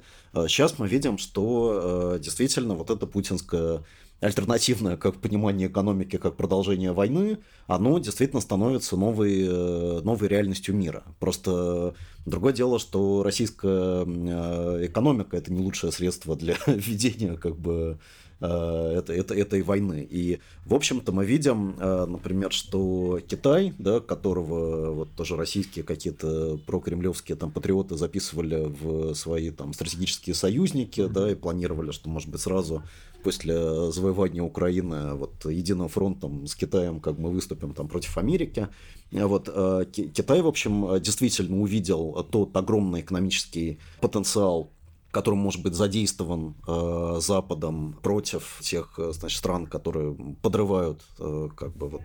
[0.49, 3.83] Сейчас мы видим, что действительно вот эта путинская
[4.21, 11.03] альтернативное как понимание экономики как продолжение войны, оно действительно становится новой, э, новой реальностью мира.
[11.21, 17.99] Просто другое дело, что российская э, экономика это не лучшее средство для ведения как бы
[18.45, 20.07] это, это, этой войны.
[20.09, 26.59] И, в общем-то, мы видим, э, например, что Китай, да, которого вот тоже российские какие-то
[26.67, 32.41] прокремлевские там патриоты записывали в свои там стратегические союзники, да, и планировали, что, может быть,
[32.41, 32.83] сразу
[33.23, 38.69] после завоевания Украины вот единым фронтом с Китаем как мы выступим там против Америки.
[39.11, 44.71] Вот э, Китай, в общем, действительно увидел тот огромный экономический потенциал
[45.15, 51.75] который может быть задействован э, Западом против тех э, значит, стран, которые подрывают э, как
[51.77, 52.03] бы вот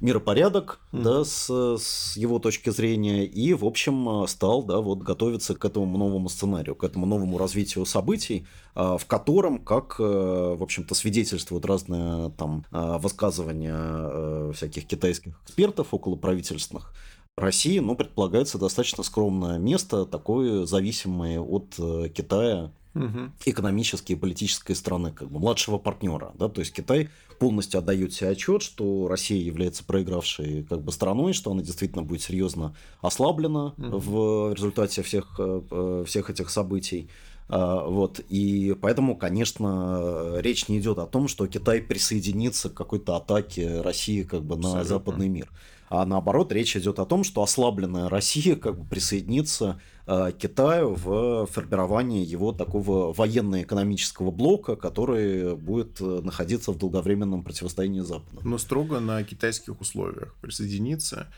[0.00, 1.02] миропорядок, mm.
[1.02, 5.64] да, с, с его точки зрения, и, в общем, э, стал, да, вот готовиться к
[5.64, 11.66] этому новому сценарию, к этому новому развитию событий, э, в котором, как, в общем-то, свидетельствуют
[11.66, 16.94] разные там высказывания всяких китайских экспертов около правительственных,
[17.36, 23.30] России, ну, предполагается достаточно скромное место, такое зависимое от э, Китая угу.
[23.44, 26.32] экономической и политической страны, как бы младшего партнера.
[26.38, 26.48] Да?
[26.48, 31.50] То есть Китай полностью отдает себе отчет, что Россия является проигравшей как бы страной, что
[31.50, 33.98] она действительно будет серьезно ослаблена угу.
[33.98, 37.10] в результате всех, э, э, всех этих событий.
[37.48, 43.14] А, вот, и поэтому, конечно, речь не идет о том, что Китай присоединится к какой-то
[43.14, 44.84] атаке России как бы на Абсолютно.
[44.84, 45.48] западный мир.
[45.88, 51.46] А наоборот, речь идет о том, что ослабленная Россия как бы присоединится э, Китаю в
[51.46, 58.40] формировании его такого военно-экономического блока, который будет э, находиться в долговременном противостоянии Запада.
[58.44, 61.28] Но строго на китайских условиях присоединиться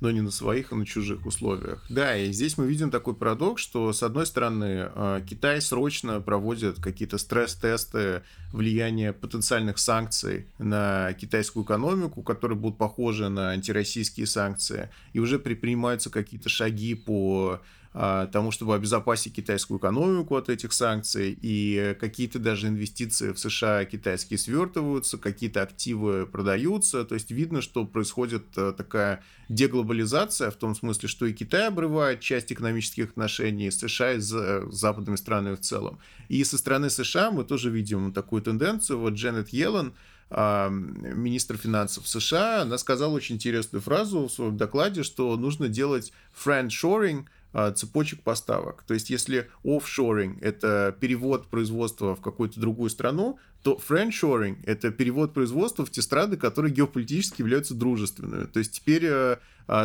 [0.00, 1.84] но не на своих, а на чужих условиях.
[1.88, 6.80] Да, и здесь мы видим такой парадокс, что, с одной стороны, а, Китай срочно проводит
[6.80, 15.18] какие-то стресс-тесты влияния потенциальных санкций на китайскую экономику, которые будут похожи на антироссийские санкции, и
[15.18, 17.60] уже предпринимаются какие-то шаги по
[17.98, 24.38] тому, чтобы обезопасить китайскую экономику от этих санкций, и какие-то даже инвестиции в США китайские
[24.38, 31.08] свертываются, какие-то активы продаются, то есть видно, что происходит э, такая деглобализация в том смысле,
[31.08, 35.98] что и Китай обрывает часть экономических отношений с США и с западными странами в целом.
[36.28, 39.00] И со стороны США мы тоже видим такую тенденцию.
[39.00, 39.92] Вот Дженнет Йеллен,
[40.30, 46.12] а, министр финансов США, она сказала очень интересную фразу в своем докладе, что нужно делать
[46.44, 47.37] friend-shoring– а,
[47.74, 48.82] цепочек поставок.
[48.86, 55.34] То есть, если офшоринг– это перевод производства в какую-то другую страну, то friendshoring– это перевод
[55.34, 58.44] производства в те страны, которые геополитически являются дружественными.
[58.44, 59.38] То есть, теперь э, а,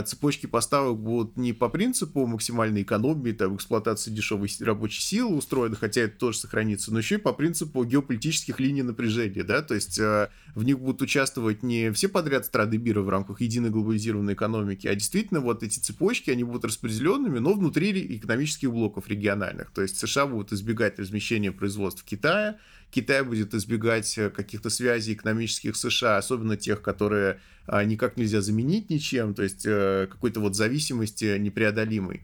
[0.05, 6.01] цепочки поставок будут не по принципу максимальной экономии, там, эксплуатации дешевой рабочей силы устроены, хотя
[6.01, 10.29] это тоже сохранится, но еще и по принципу геополитических линий напряжения, да, то есть э,
[10.55, 14.95] в них будут участвовать не все подряд страны мира в рамках единой глобализированной экономики, а
[14.95, 20.27] действительно вот эти цепочки, они будут распределенными, но внутри экономических блоков региональных, то есть США
[20.27, 22.57] будут избегать размещения производств в Китае,
[22.93, 28.91] Китай будет избегать э, каких-то связей экономических США, особенно тех, которые а, никак нельзя заменить
[28.91, 32.21] ничем, то есть э, какой-то вот зависимости непреодолимой.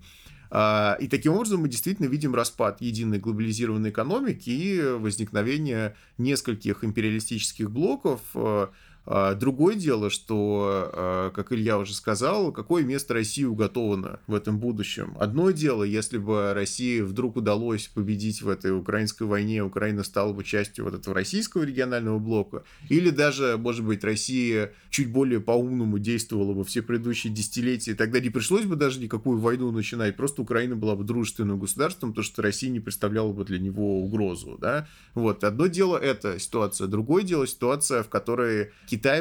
[0.51, 7.71] А, и таким образом мы действительно видим распад единой глобализированной экономики и возникновение нескольких империалистических
[7.71, 8.67] блоков, э,
[9.09, 15.17] другое дело, что, а, как Илья уже сказал, какое место России уготовано в этом будущем.
[15.19, 20.43] Одно дело, если бы России вдруг удалось победить в этой украинской войне, Украина стала бы
[20.43, 26.53] частью вот этого российского регионального блока, или даже, может быть, Россия чуть более по-умному действовала
[26.53, 30.95] бы все предыдущие десятилетия, тогда не пришлось бы даже никакую войну начинать, просто Украина была
[30.95, 34.87] бы дружественным государством, потому что Россия не представляла бы для него угрозу, да.
[35.15, 38.69] Вот, одно дело это ситуация, другое дело ситуация, в которой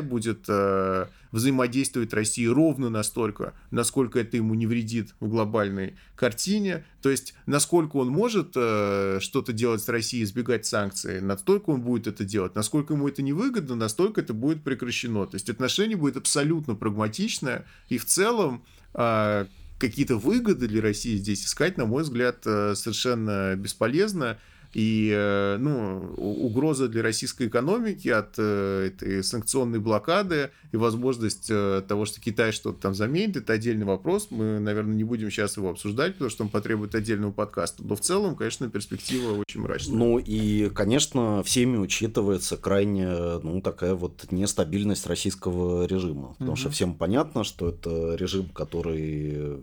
[0.03, 6.85] будет э, взаимодействовать России ровно настолько, насколько это ему не вредит в глобальной картине.
[7.03, 12.07] То есть, насколько он может э, что-то делать с Россией, избегать санкций, настолько он будет
[12.07, 12.55] это делать.
[12.55, 15.27] Насколько ему это невыгодно, настолько это будет прекращено.
[15.27, 17.67] То есть, отношение будет абсолютно прагматичное.
[17.89, 18.65] И в целом,
[18.95, 19.47] э,
[19.79, 24.39] какие-то выгоды для России здесь искать, на мой взгляд, э, совершенно бесполезно.
[24.75, 31.83] И э, ну, угроза для российской экономики от э, этой санкционной блокады и возможность э,
[31.89, 34.29] того, что Китай что-то там заменит, это отдельный вопрос.
[34.31, 37.83] Мы, наверное, не будем сейчас его обсуждать, потому что он потребует отдельного подкаста.
[37.83, 39.97] Но в целом, конечно, перспектива очень мрачная.
[39.97, 43.09] Ну и, конечно, всеми учитывается крайне
[43.43, 46.35] ну, такая вот нестабильность российского режима.
[46.35, 46.57] Потому угу.
[46.57, 49.63] что всем понятно, что это режим, который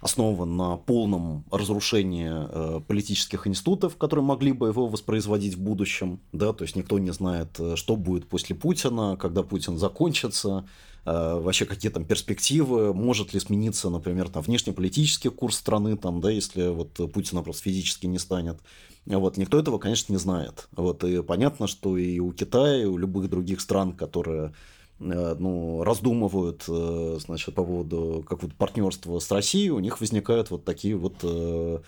[0.00, 6.20] основан на полном разрушении э, политических институтов, которые могли бы его воспроизводить в будущем.
[6.32, 6.52] Да?
[6.52, 10.68] То есть никто не знает, э, что будет после Путина, когда Путин закончится,
[11.06, 16.30] э, вообще какие там перспективы, может ли смениться, например, там, внешнеполитический курс страны, там, да,
[16.30, 18.58] если вот Путина просто физически не станет.
[19.06, 20.68] Вот, никто этого, конечно, не знает.
[20.72, 24.52] Вот, и понятно, что и у Китая, и у любых других стран, которые
[24.98, 30.96] ну, раздумывают, э, значит, по поводу какого-то партнерства с Россией, у них возникают вот такие
[30.96, 31.78] вот, э,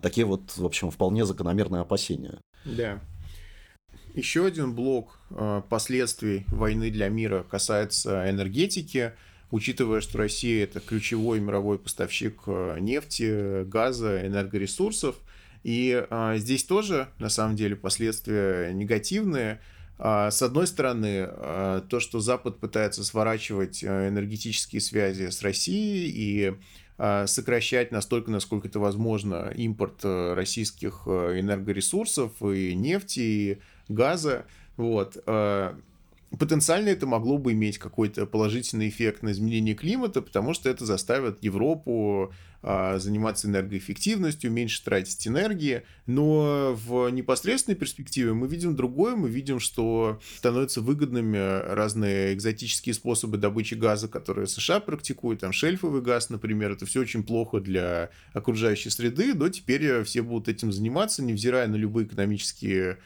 [0.00, 2.38] такие вот, в общем, вполне закономерные опасения.
[2.64, 3.00] Да.
[4.14, 5.20] Еще один блок
[5.68, 9.12] последствий войны для мира касается энергетики,
[9.50, 12.46] учитывая, что Россия это ключевой мировой поставщик
[12.80, 15.16] нефти, газа, энергоресурсов.
[15.62, 16.04] И
[16.36, 19.60] здесь тоже, на самом деле, последствия негативные–
[19.98, 26.54] с одной стороны, а, то, что Запад пытается сворачивать э, энергетические связи с Россией и
[26.98, 34.46] а, сокращать настолько, насколько это возможно, импорт э, российских э, энергоресурсов и нефти, и газа.
[34.76, 35.16] Вот
[36.36, 41.42] потенциально это могло бы иметь какой-то положительный эффект на изменение климата, потому что это заставит
[41.42, 42.32] Европу а,
[42.62, 45.82] заниматься энергоэффективностью, меньше тратить энергии.
[46.06, 49.14] Но в непосредственной перспективе мы видим другое.
[49.14, 51.38] Мы видим, что становятся выгодными
[51.72, 55.40] разные экзотические способы добычи газа, которые США практикуют.
[55.40, 56.72] Там шельфовый газ, например.
[56.72, 61.76] Это все очень плохо для окружающей среды, но теперь все будут этим заниматься, невзирая на
[61.76, 62.98] любые экономические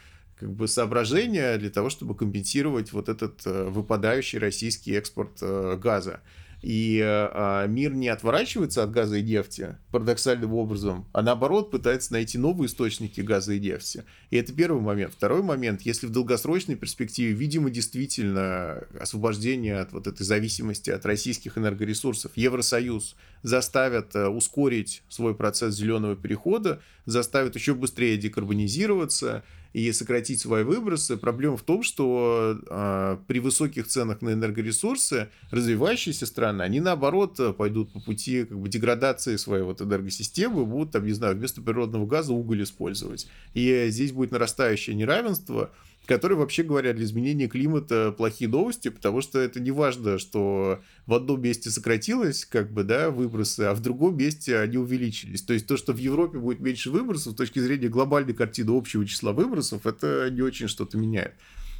[0.42, 6.20] как бы соображения для того, чтобы компенсировать вот этот э, выпадающий российский экспорт э, газа.
[6.62, 12.38] И э, мир не отворачивается от газа и нефти парадоксальным образом, а наоборот пытается найти
[12.38, 14.04] новые источники газа и нефти.
[14.30, 15.12] И это первый момент.
[15.12, 21.58] Второй момент, если в долгосрочной перспективе, видимо, действительно освобождение от вот этой зависимости от российских
[21.58, 29.42] энергоресурсов, Евросоюз заставят э, ускорить свой процесс зеленого перехода, заставят еще быстрее декарбонизироваться,
[29.72, 31.16] и сократить свои выбросы.
[31.16, 37.92] Проблема в том, что э, при высоких ценах на энергоресурсы развивающиеся страны, они наоборот пойдут
[37.92, 42.32] по пути как бы, деградации своей вот энергосистемы, будут, там, не знаю, вместо природного газа
[42.32, 43.28] уголь использовать.
[43.54, 45.70] И здесь будет нарастающее неравенство,
[46.06, 51.14] которые, вообще говоря, для изменения климата плохие новости, потому что это не важно, что в
[51.14, 55.42] одном месте сократилось, как бы, да, выбросы, а в другом месте они увеличились.
[55.42, 59.06] То есть то, что в Европе будет меньше выбросов, с точки зрения глобальной картины общего
[59.06, 61.34] числа выбросов, это не очень что-то меняет.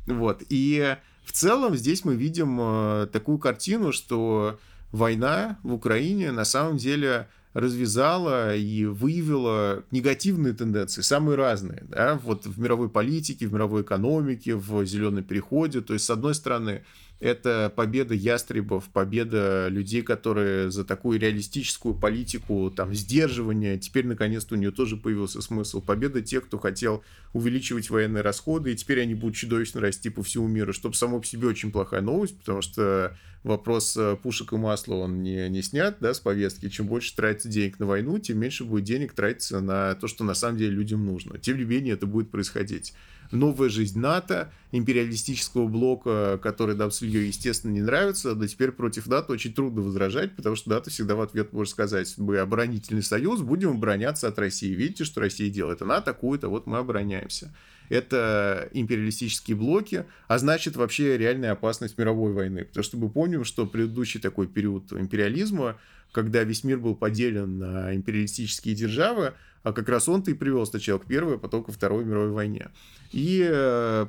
[0.06, 0.42] Вот.
[0.48, 4.58] И в целом здесь мы видим э, такую картину, что
[4.92, 12.46] война в Украине на самом деле развязала и выявила негативные тенденции, самые разные, да, вот
[12.46, 15.80] в мировой политике, в мировой экономике, в зеленом переходе.
[15.80, 16.82] То есть, с одной стороны,
[17.20, 24.58] это победа ястребов, победа людей, которые за такую реалистическую политику, там, сдерживания, теперь, наконец-то, у
[24.58, 25.80] нее тоже появился смысл.
[25.80, 30.48] Победа тех, кто хотел увеличивать военные расходы, и теперь они будут чудовищно расти по всему
[30.48, 34.94] миру, что само по себе очень плохая новость, потому что вопрос э, пушек и масла,
[34.94, 36.68] он не, не снят, да, с повестки.
[36.68, 40.34] Чем больше тратится денег на войну, тем меньше будет денег тратиться на то, что на
[40.34, 41.38] самом деле людям нужно.
[41.38, 42.94] Тем не менее, это будет происходить
[43.32, 49.06] новая жизнь НАТО, империалистического блока, который нам с Ильей, естественно, не нравится, но теперь против
[49.06, 53.40] НАТО очень трудно возражать, потому что НАТО всегда в ответ может сказать, мы оборонительный союз,
[53.40, 54.72] будем обороняться от России.
[54.72, 55.82] Видите, что Россия делает?
[55.82, 57.52] Она атакует, а вот мы обороняемся.
[57.92, 62.64] Это империалистические блоки, а значит вообще реальная опасность мировой войны.
[62.64, 65.78] Потому что мы помним, что предыдущий такой период империализма,
[66.12, 70.98] когда весь мир был поделен на империалистические державы, а как раз он-то и привел сначала
[70.98, 72.68] к Первой, а потом ко Второй мировой войне.
[73.12, 74.06] И э,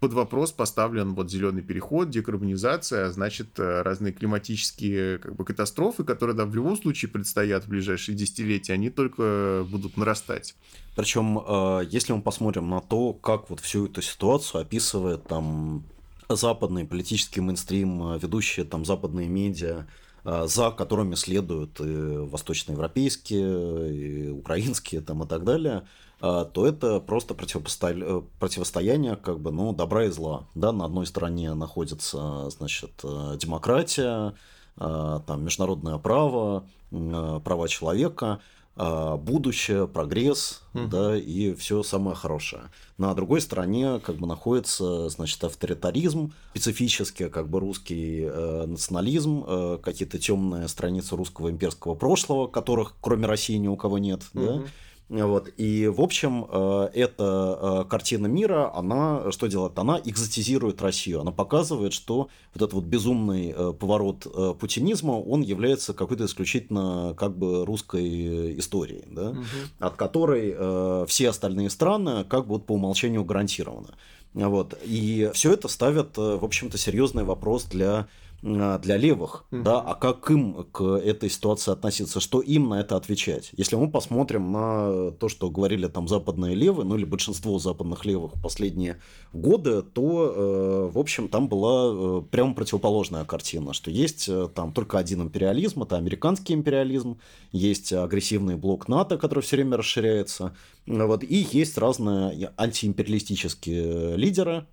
[0.00, 6.04] под вопрос поставлен вот зеленый переход, декарбонизация, а значит, э, разные климатические как бы, катастрофы,
[6.04, 10.54] которые да, в любом случае предстоят в ближайшие десятилетия, они только будут нарастать.
[10.96, 15.84] Причем, э, если мы посмотрим на то, как вот всю эту ситуацию описывает там
[16.28, 19.86] западный политический мейнстрим, ведущие там западные медиа,
[20.24, 25.86] за которыми следуют и восточноевропейские, и украинские там, и так далее,
[26.20, 30.46] э, то это просто э, противостояние как бы, ну, добра и зла.
[30.54, 30.72] Да?
[30.72, 34.34] На одной стороне находится значит, демократия,
[34.76, 38.40] там, международное право, права человека–
[38.76, 40.88] будущее, прогресс, угу.
[40.88, 42.64] да, и все самое хорошее.
[42.98, 49.78] На другой стороне как бы находится, значит, авторитаризм, специфический как бы русский э, национализм, э,
[49.82, 54.44] какие-то темные страницы русского имперского прошлого, которых кроме России ни у кого нет, угу.
[54.44, 54.62] да,
[55.08, 55.50] вот.
[55.58, 59.78] И, в общем, э, эта э, картина мира, она что делает?
[59.78, 61.20] Она экзотизирует Россию.
[61.20, 64.26] Она показывает, что вот этот вот безумный э, поворот
[64.58, 69.30] путинизма, он является какой-то исключительно как бы русской историей, да?
[69.30, 69.44] угу.
[69.78, 73.88] от которой все остальные страны как бы вот по умолчанию гарантированы.
[74.32, 74.78] Вот.
[74.84, 78.08] И все это ставит, в общем-то, серьезный вопрос для
[78.44, 79.62] для левых, mm-hmm.
[79.62, 83.50] да, а как им к этой ситуации относиться, что им на это отвечать?
[83.56, 88.32] Если мы посмотрим на то, что говорили там западные левые, ну или большинство западных левых
[88.42, 89.00] последние
[89.32, 94.74] годы, то, э, в общем, там была э, прямо противоположная картина, что есть э, там
[94.74, 97.18] только один империализм, это американский империализм,
[97.50, 100.54] есть агрессивный блок НАТО, который все время расширяется,
[100.86, 104.66] вот, и есть разные антиимпериалистические лидеры,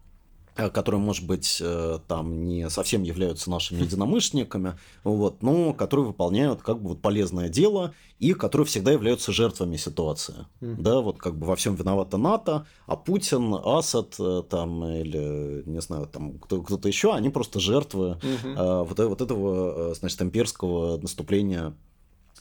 [0.69, 6.81] которые, может быть, э, там не совсем являются нашими единомышленниками, вот, но которые выполняют как
[6.81, 10.45] бы вот полезное дело и которые всегда являются жертвами ситуации.
[10.61, 10.81] Mm-hmm.
[10.81, 15.81] Да, вот как бы во всем виновата НАТО, а Путин, Асад э, там или, не
[15.81, 18.85] знаю, там кто- кто-то еще, они просто жертвы mm-hmm.
[18.85, 21.73] вот, вот этого, значит, имперского наступления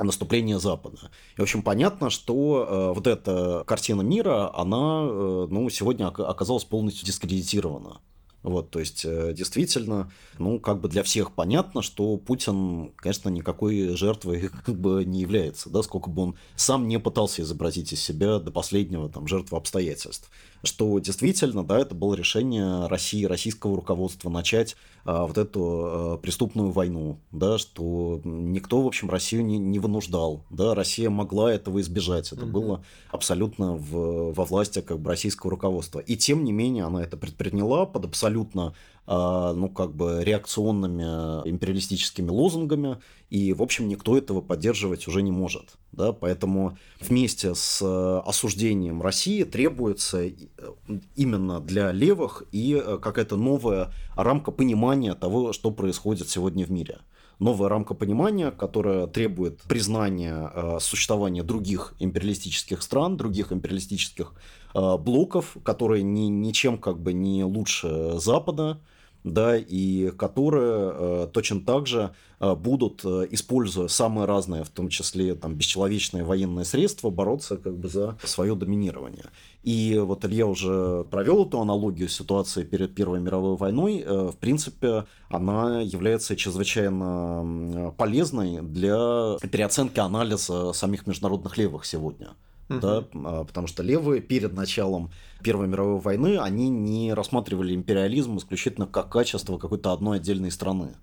[0.05, 1.11] наступления Запада.
[1.37, 6.65] И, в общем, понятно, что э, вот эта картина мира, она э, ну, сегодня оказалась
[6.65, 8.01] полностью дискредитирована.
[8.43, 13.95] Вот, то есть, э, действительно, ну, как бы для всех понятно, что Путин, конечно, никакой
[13.97, 18.39] жертвой как бы не является, да, сколько бы он сам не пытался изобразить из себя
[18.39, 20.31] до последнего там жертвы обстоятельств
[20.63, 26.71] что действительно, да, это было решение России, российского руководства начать а, вот эту а, преступную
[26.71, 32.33] войну, да, что никто, в общем, Россию не, не вынуждал, да, Россия могла этого избежать,
[32.33, 36.01] это mm было абсолютно в, во власти как бы российского руководства.
[36.01, 38.75] И тем не менее она это предприняла под абсолютно
[39.07, 42.99] ну, как бы реакционными империалистическими лозунгами,
[43.31, 45.77] и, в общем, никто этого поддерживать уже не может.
[45.93, 46.13] Да?
[46.13, 47.81] Поэтому вместе с
[48.21, 50.33] осуждением России требуется э,
[51.15, 56.99] именно для левых и э, какая-то новая рамка понимания того, что происходит сегодня в мире.
[57.41, 64.41] новая рамка понимания, которая требует признания э, существования других империалистических стран, других империалистических э,
[64.75, 68.81] блоков, которые ни, ничем как бы не лучше Запада,
[69.25, 74.89] да, и которые э, точно так же э, будут, э, используя самые разные, в том
[74.89, 79.27] числе там, бесчеловечные военные средства, бороться как бы за свое доминирование.
[79.63, 84.03] И вот Илья уже провел эту аналогию ситуации перед Первой мировой войной.
[84.07, 92.31] Э, в принципе, она является чрезвычайно полезной для переоценки анализа самих международных левых сегодня.
[92.71, 92.81] Uh-huh.
[92.81, 95.11] Да, а, потому что левые перед началом
[95.43, 100.95] Первой мировой войны они не рассматривали империализм исключительно как качество какой-то одной отдельной страны.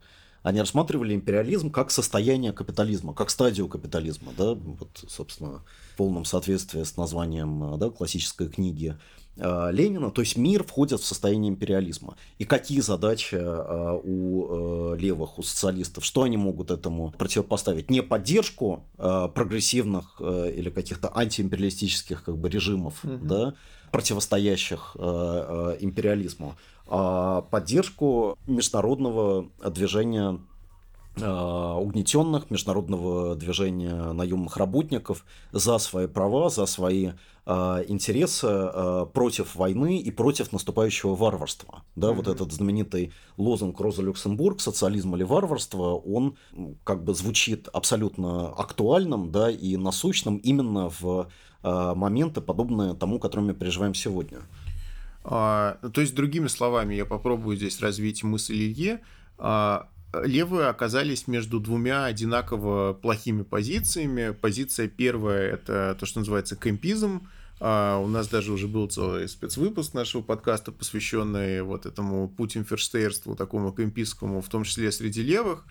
[0.43, 5.61] Они рассматривали империализм как состояние капитализма, как стадию капитализма, да, вот, собственно,
[5.93, 11.05] в полном соответствии с названием да, классической книги Э, Ленина, то есть мир входит в
[11.05, 12.15] состояние империализма.
[12.39, 17.89] И какие задачи э, у э, левых, у социалистов, что они могут этому противопоставить?
[17.89, 23.17] Не поддержку прогрессивных или каких-то антиимпериалистических как бы, режимов, угу.
[23.21, 23.53] да,
[23.91, 26.55] противостоящих империализму,
[26.87, 30.39] а поддержку международного движения
[31.21, 37.11] угнетенных международного движения наемных работников за свои права, за свои
[37.49, 41.83] Э, интереса э, против войны и против наступающего варварства.
[41.95, 42.13] Да, mm-hmm.
[42.13, 46.35] вот этот знаменитый лозунг Роза Люксембург «Социализм или варварство», он
[46.83, 51.29] как бы звучит абсолютно актуальным да, и насущным именно в
[51.63, 54.39] э, моменты, подобные тому, который мы переживаем сегодня.
[55.23, 58.99] А, то есть, другими словами, я попробую здесь развить мысль Илье.
[59.37, 59.87] А,
[60.25, 64.31] левые оказались между двумя одинаково плохими позициями.
[64.31, 67.27] Позиция первая– это то, что называется кемпизм,
[67.59, 73.71] а у нас даже уже был целый спецвыпуск нашего подкаста, посвященный вот этому путинферштейрству, такому
[73.71, 75.65] кемпийскому, в том числе среди левых.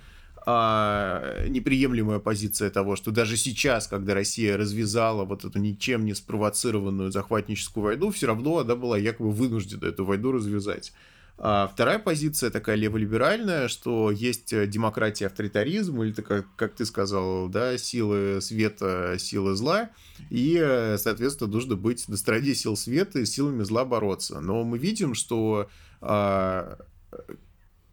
[0.49, 7.11] А неприемлемая позиция того, что даже сейчас, когда Россия развязала вот эту ничем не спровоцированную
[7.11, 10.93] захватническую войну, все равно она была якобы вынуждена эту войну развязать.
[11.39, 17.49] А вторая позиция такая леволиберальная, что есть э, демократия, авторитаризм, или, как, как ты сказал,
[17.49, 19.91] да, силы света, силы зла,
[20.31, 24.41] и, э, соответственно, нужно быть на стороне сил света и силами зла бороться.
[24.41, 25.69] Но мы видим, что
[26.01, 26.79] а,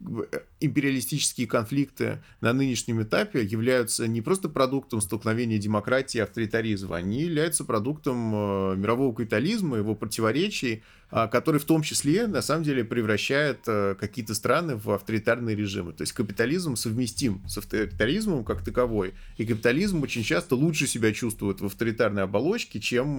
[0.00, 7.22] Э, империалистические конфликты на нынешнем этапе являются не просто продуктом столкновения демократии и авторитаризма, они
[7.22, 12.84] являются продуктом э, мирового капитализма, его противоречий, а, который в том числе, на самом деле,
[12.84, 15.92] превращает э, какие-то страны в авторитарные режимы.
[15.92, 21.60] То есть капитализм совместим с авторитаризмом как таковой, и капитализм очень часто лучше себя чувствует
[21.60, 23.16] в авторитарной оболочке, чем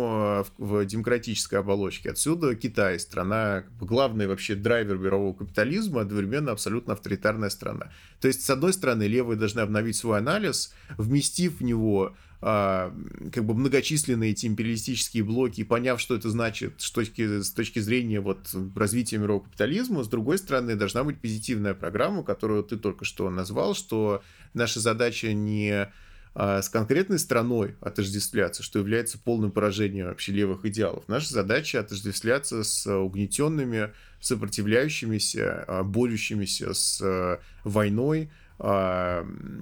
[0.58, 2.12] в демократической оболочке.
[2.12, 6.94] Отсюда Китай, страна, главный вообще драйвер мирового капитализма, одновременно абсолютно абсолютно
[7.36, 7.92] авторитарная страна.
[8.22, 12.94] То есть, с одной стороны, левые должны обновить свой анализ, вместив в него а,
[13.34, 17.80] как бы многочисленные эти империалистические блоки и поняв, что это значит с точки, с точки
[17.80, 23.06] зрения вот развития мирового капитализма, с другой стороны, должна быть позитивная программа, которую ты только
[23.06, 24.22] что назвал, что
[24.54, 25.90] наша задача не
[26.34, 31.06] а, с конкретной страной отождествляться, что является полным поражением вообще левых идеалов.
[31.08, 33.92] Наша задача отождествляться с угнетенными,
[34.26, 38.30] сопротивляющимися, а, борющимися с а, войной,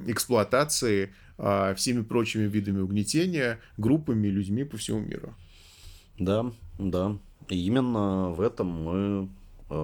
[0.08, 1.10] эксплуатацией,
[1.76, 5.34] всеми прочими видами угнетения, группами, людьми по всему миру.
[6.20, 7.18] Да, да.
[7.50, 9.30] И именно в этом мы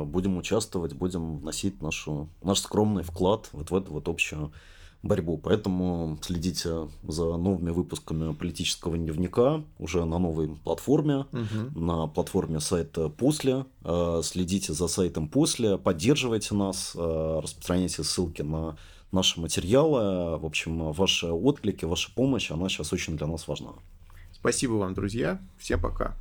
[0.06, 4.52] будем участвовать, будем вносить нашу, наш скромный вклад вот в эту вот общую
[5.02, 5.38] борьбу.
[5.38, 11.80] Поэтому следите за новыми выпусками политического дневника уже на новой платформе, угу.
[11.80, 13.66] на платформе сайта После.
[13.84, 18.78] Э, следите за сайтом После, поддерживайте нас, э, распространяйте ссылки на
[19.12, 20.38] наши материалы.
[20.38, 23.72] В общем, ваши отклики, ваша помощь, она сейчас очень для нас важна.
[24.34, 25.42] Спасибо вам, друзья.
[25.58, 26.16] Всем пока.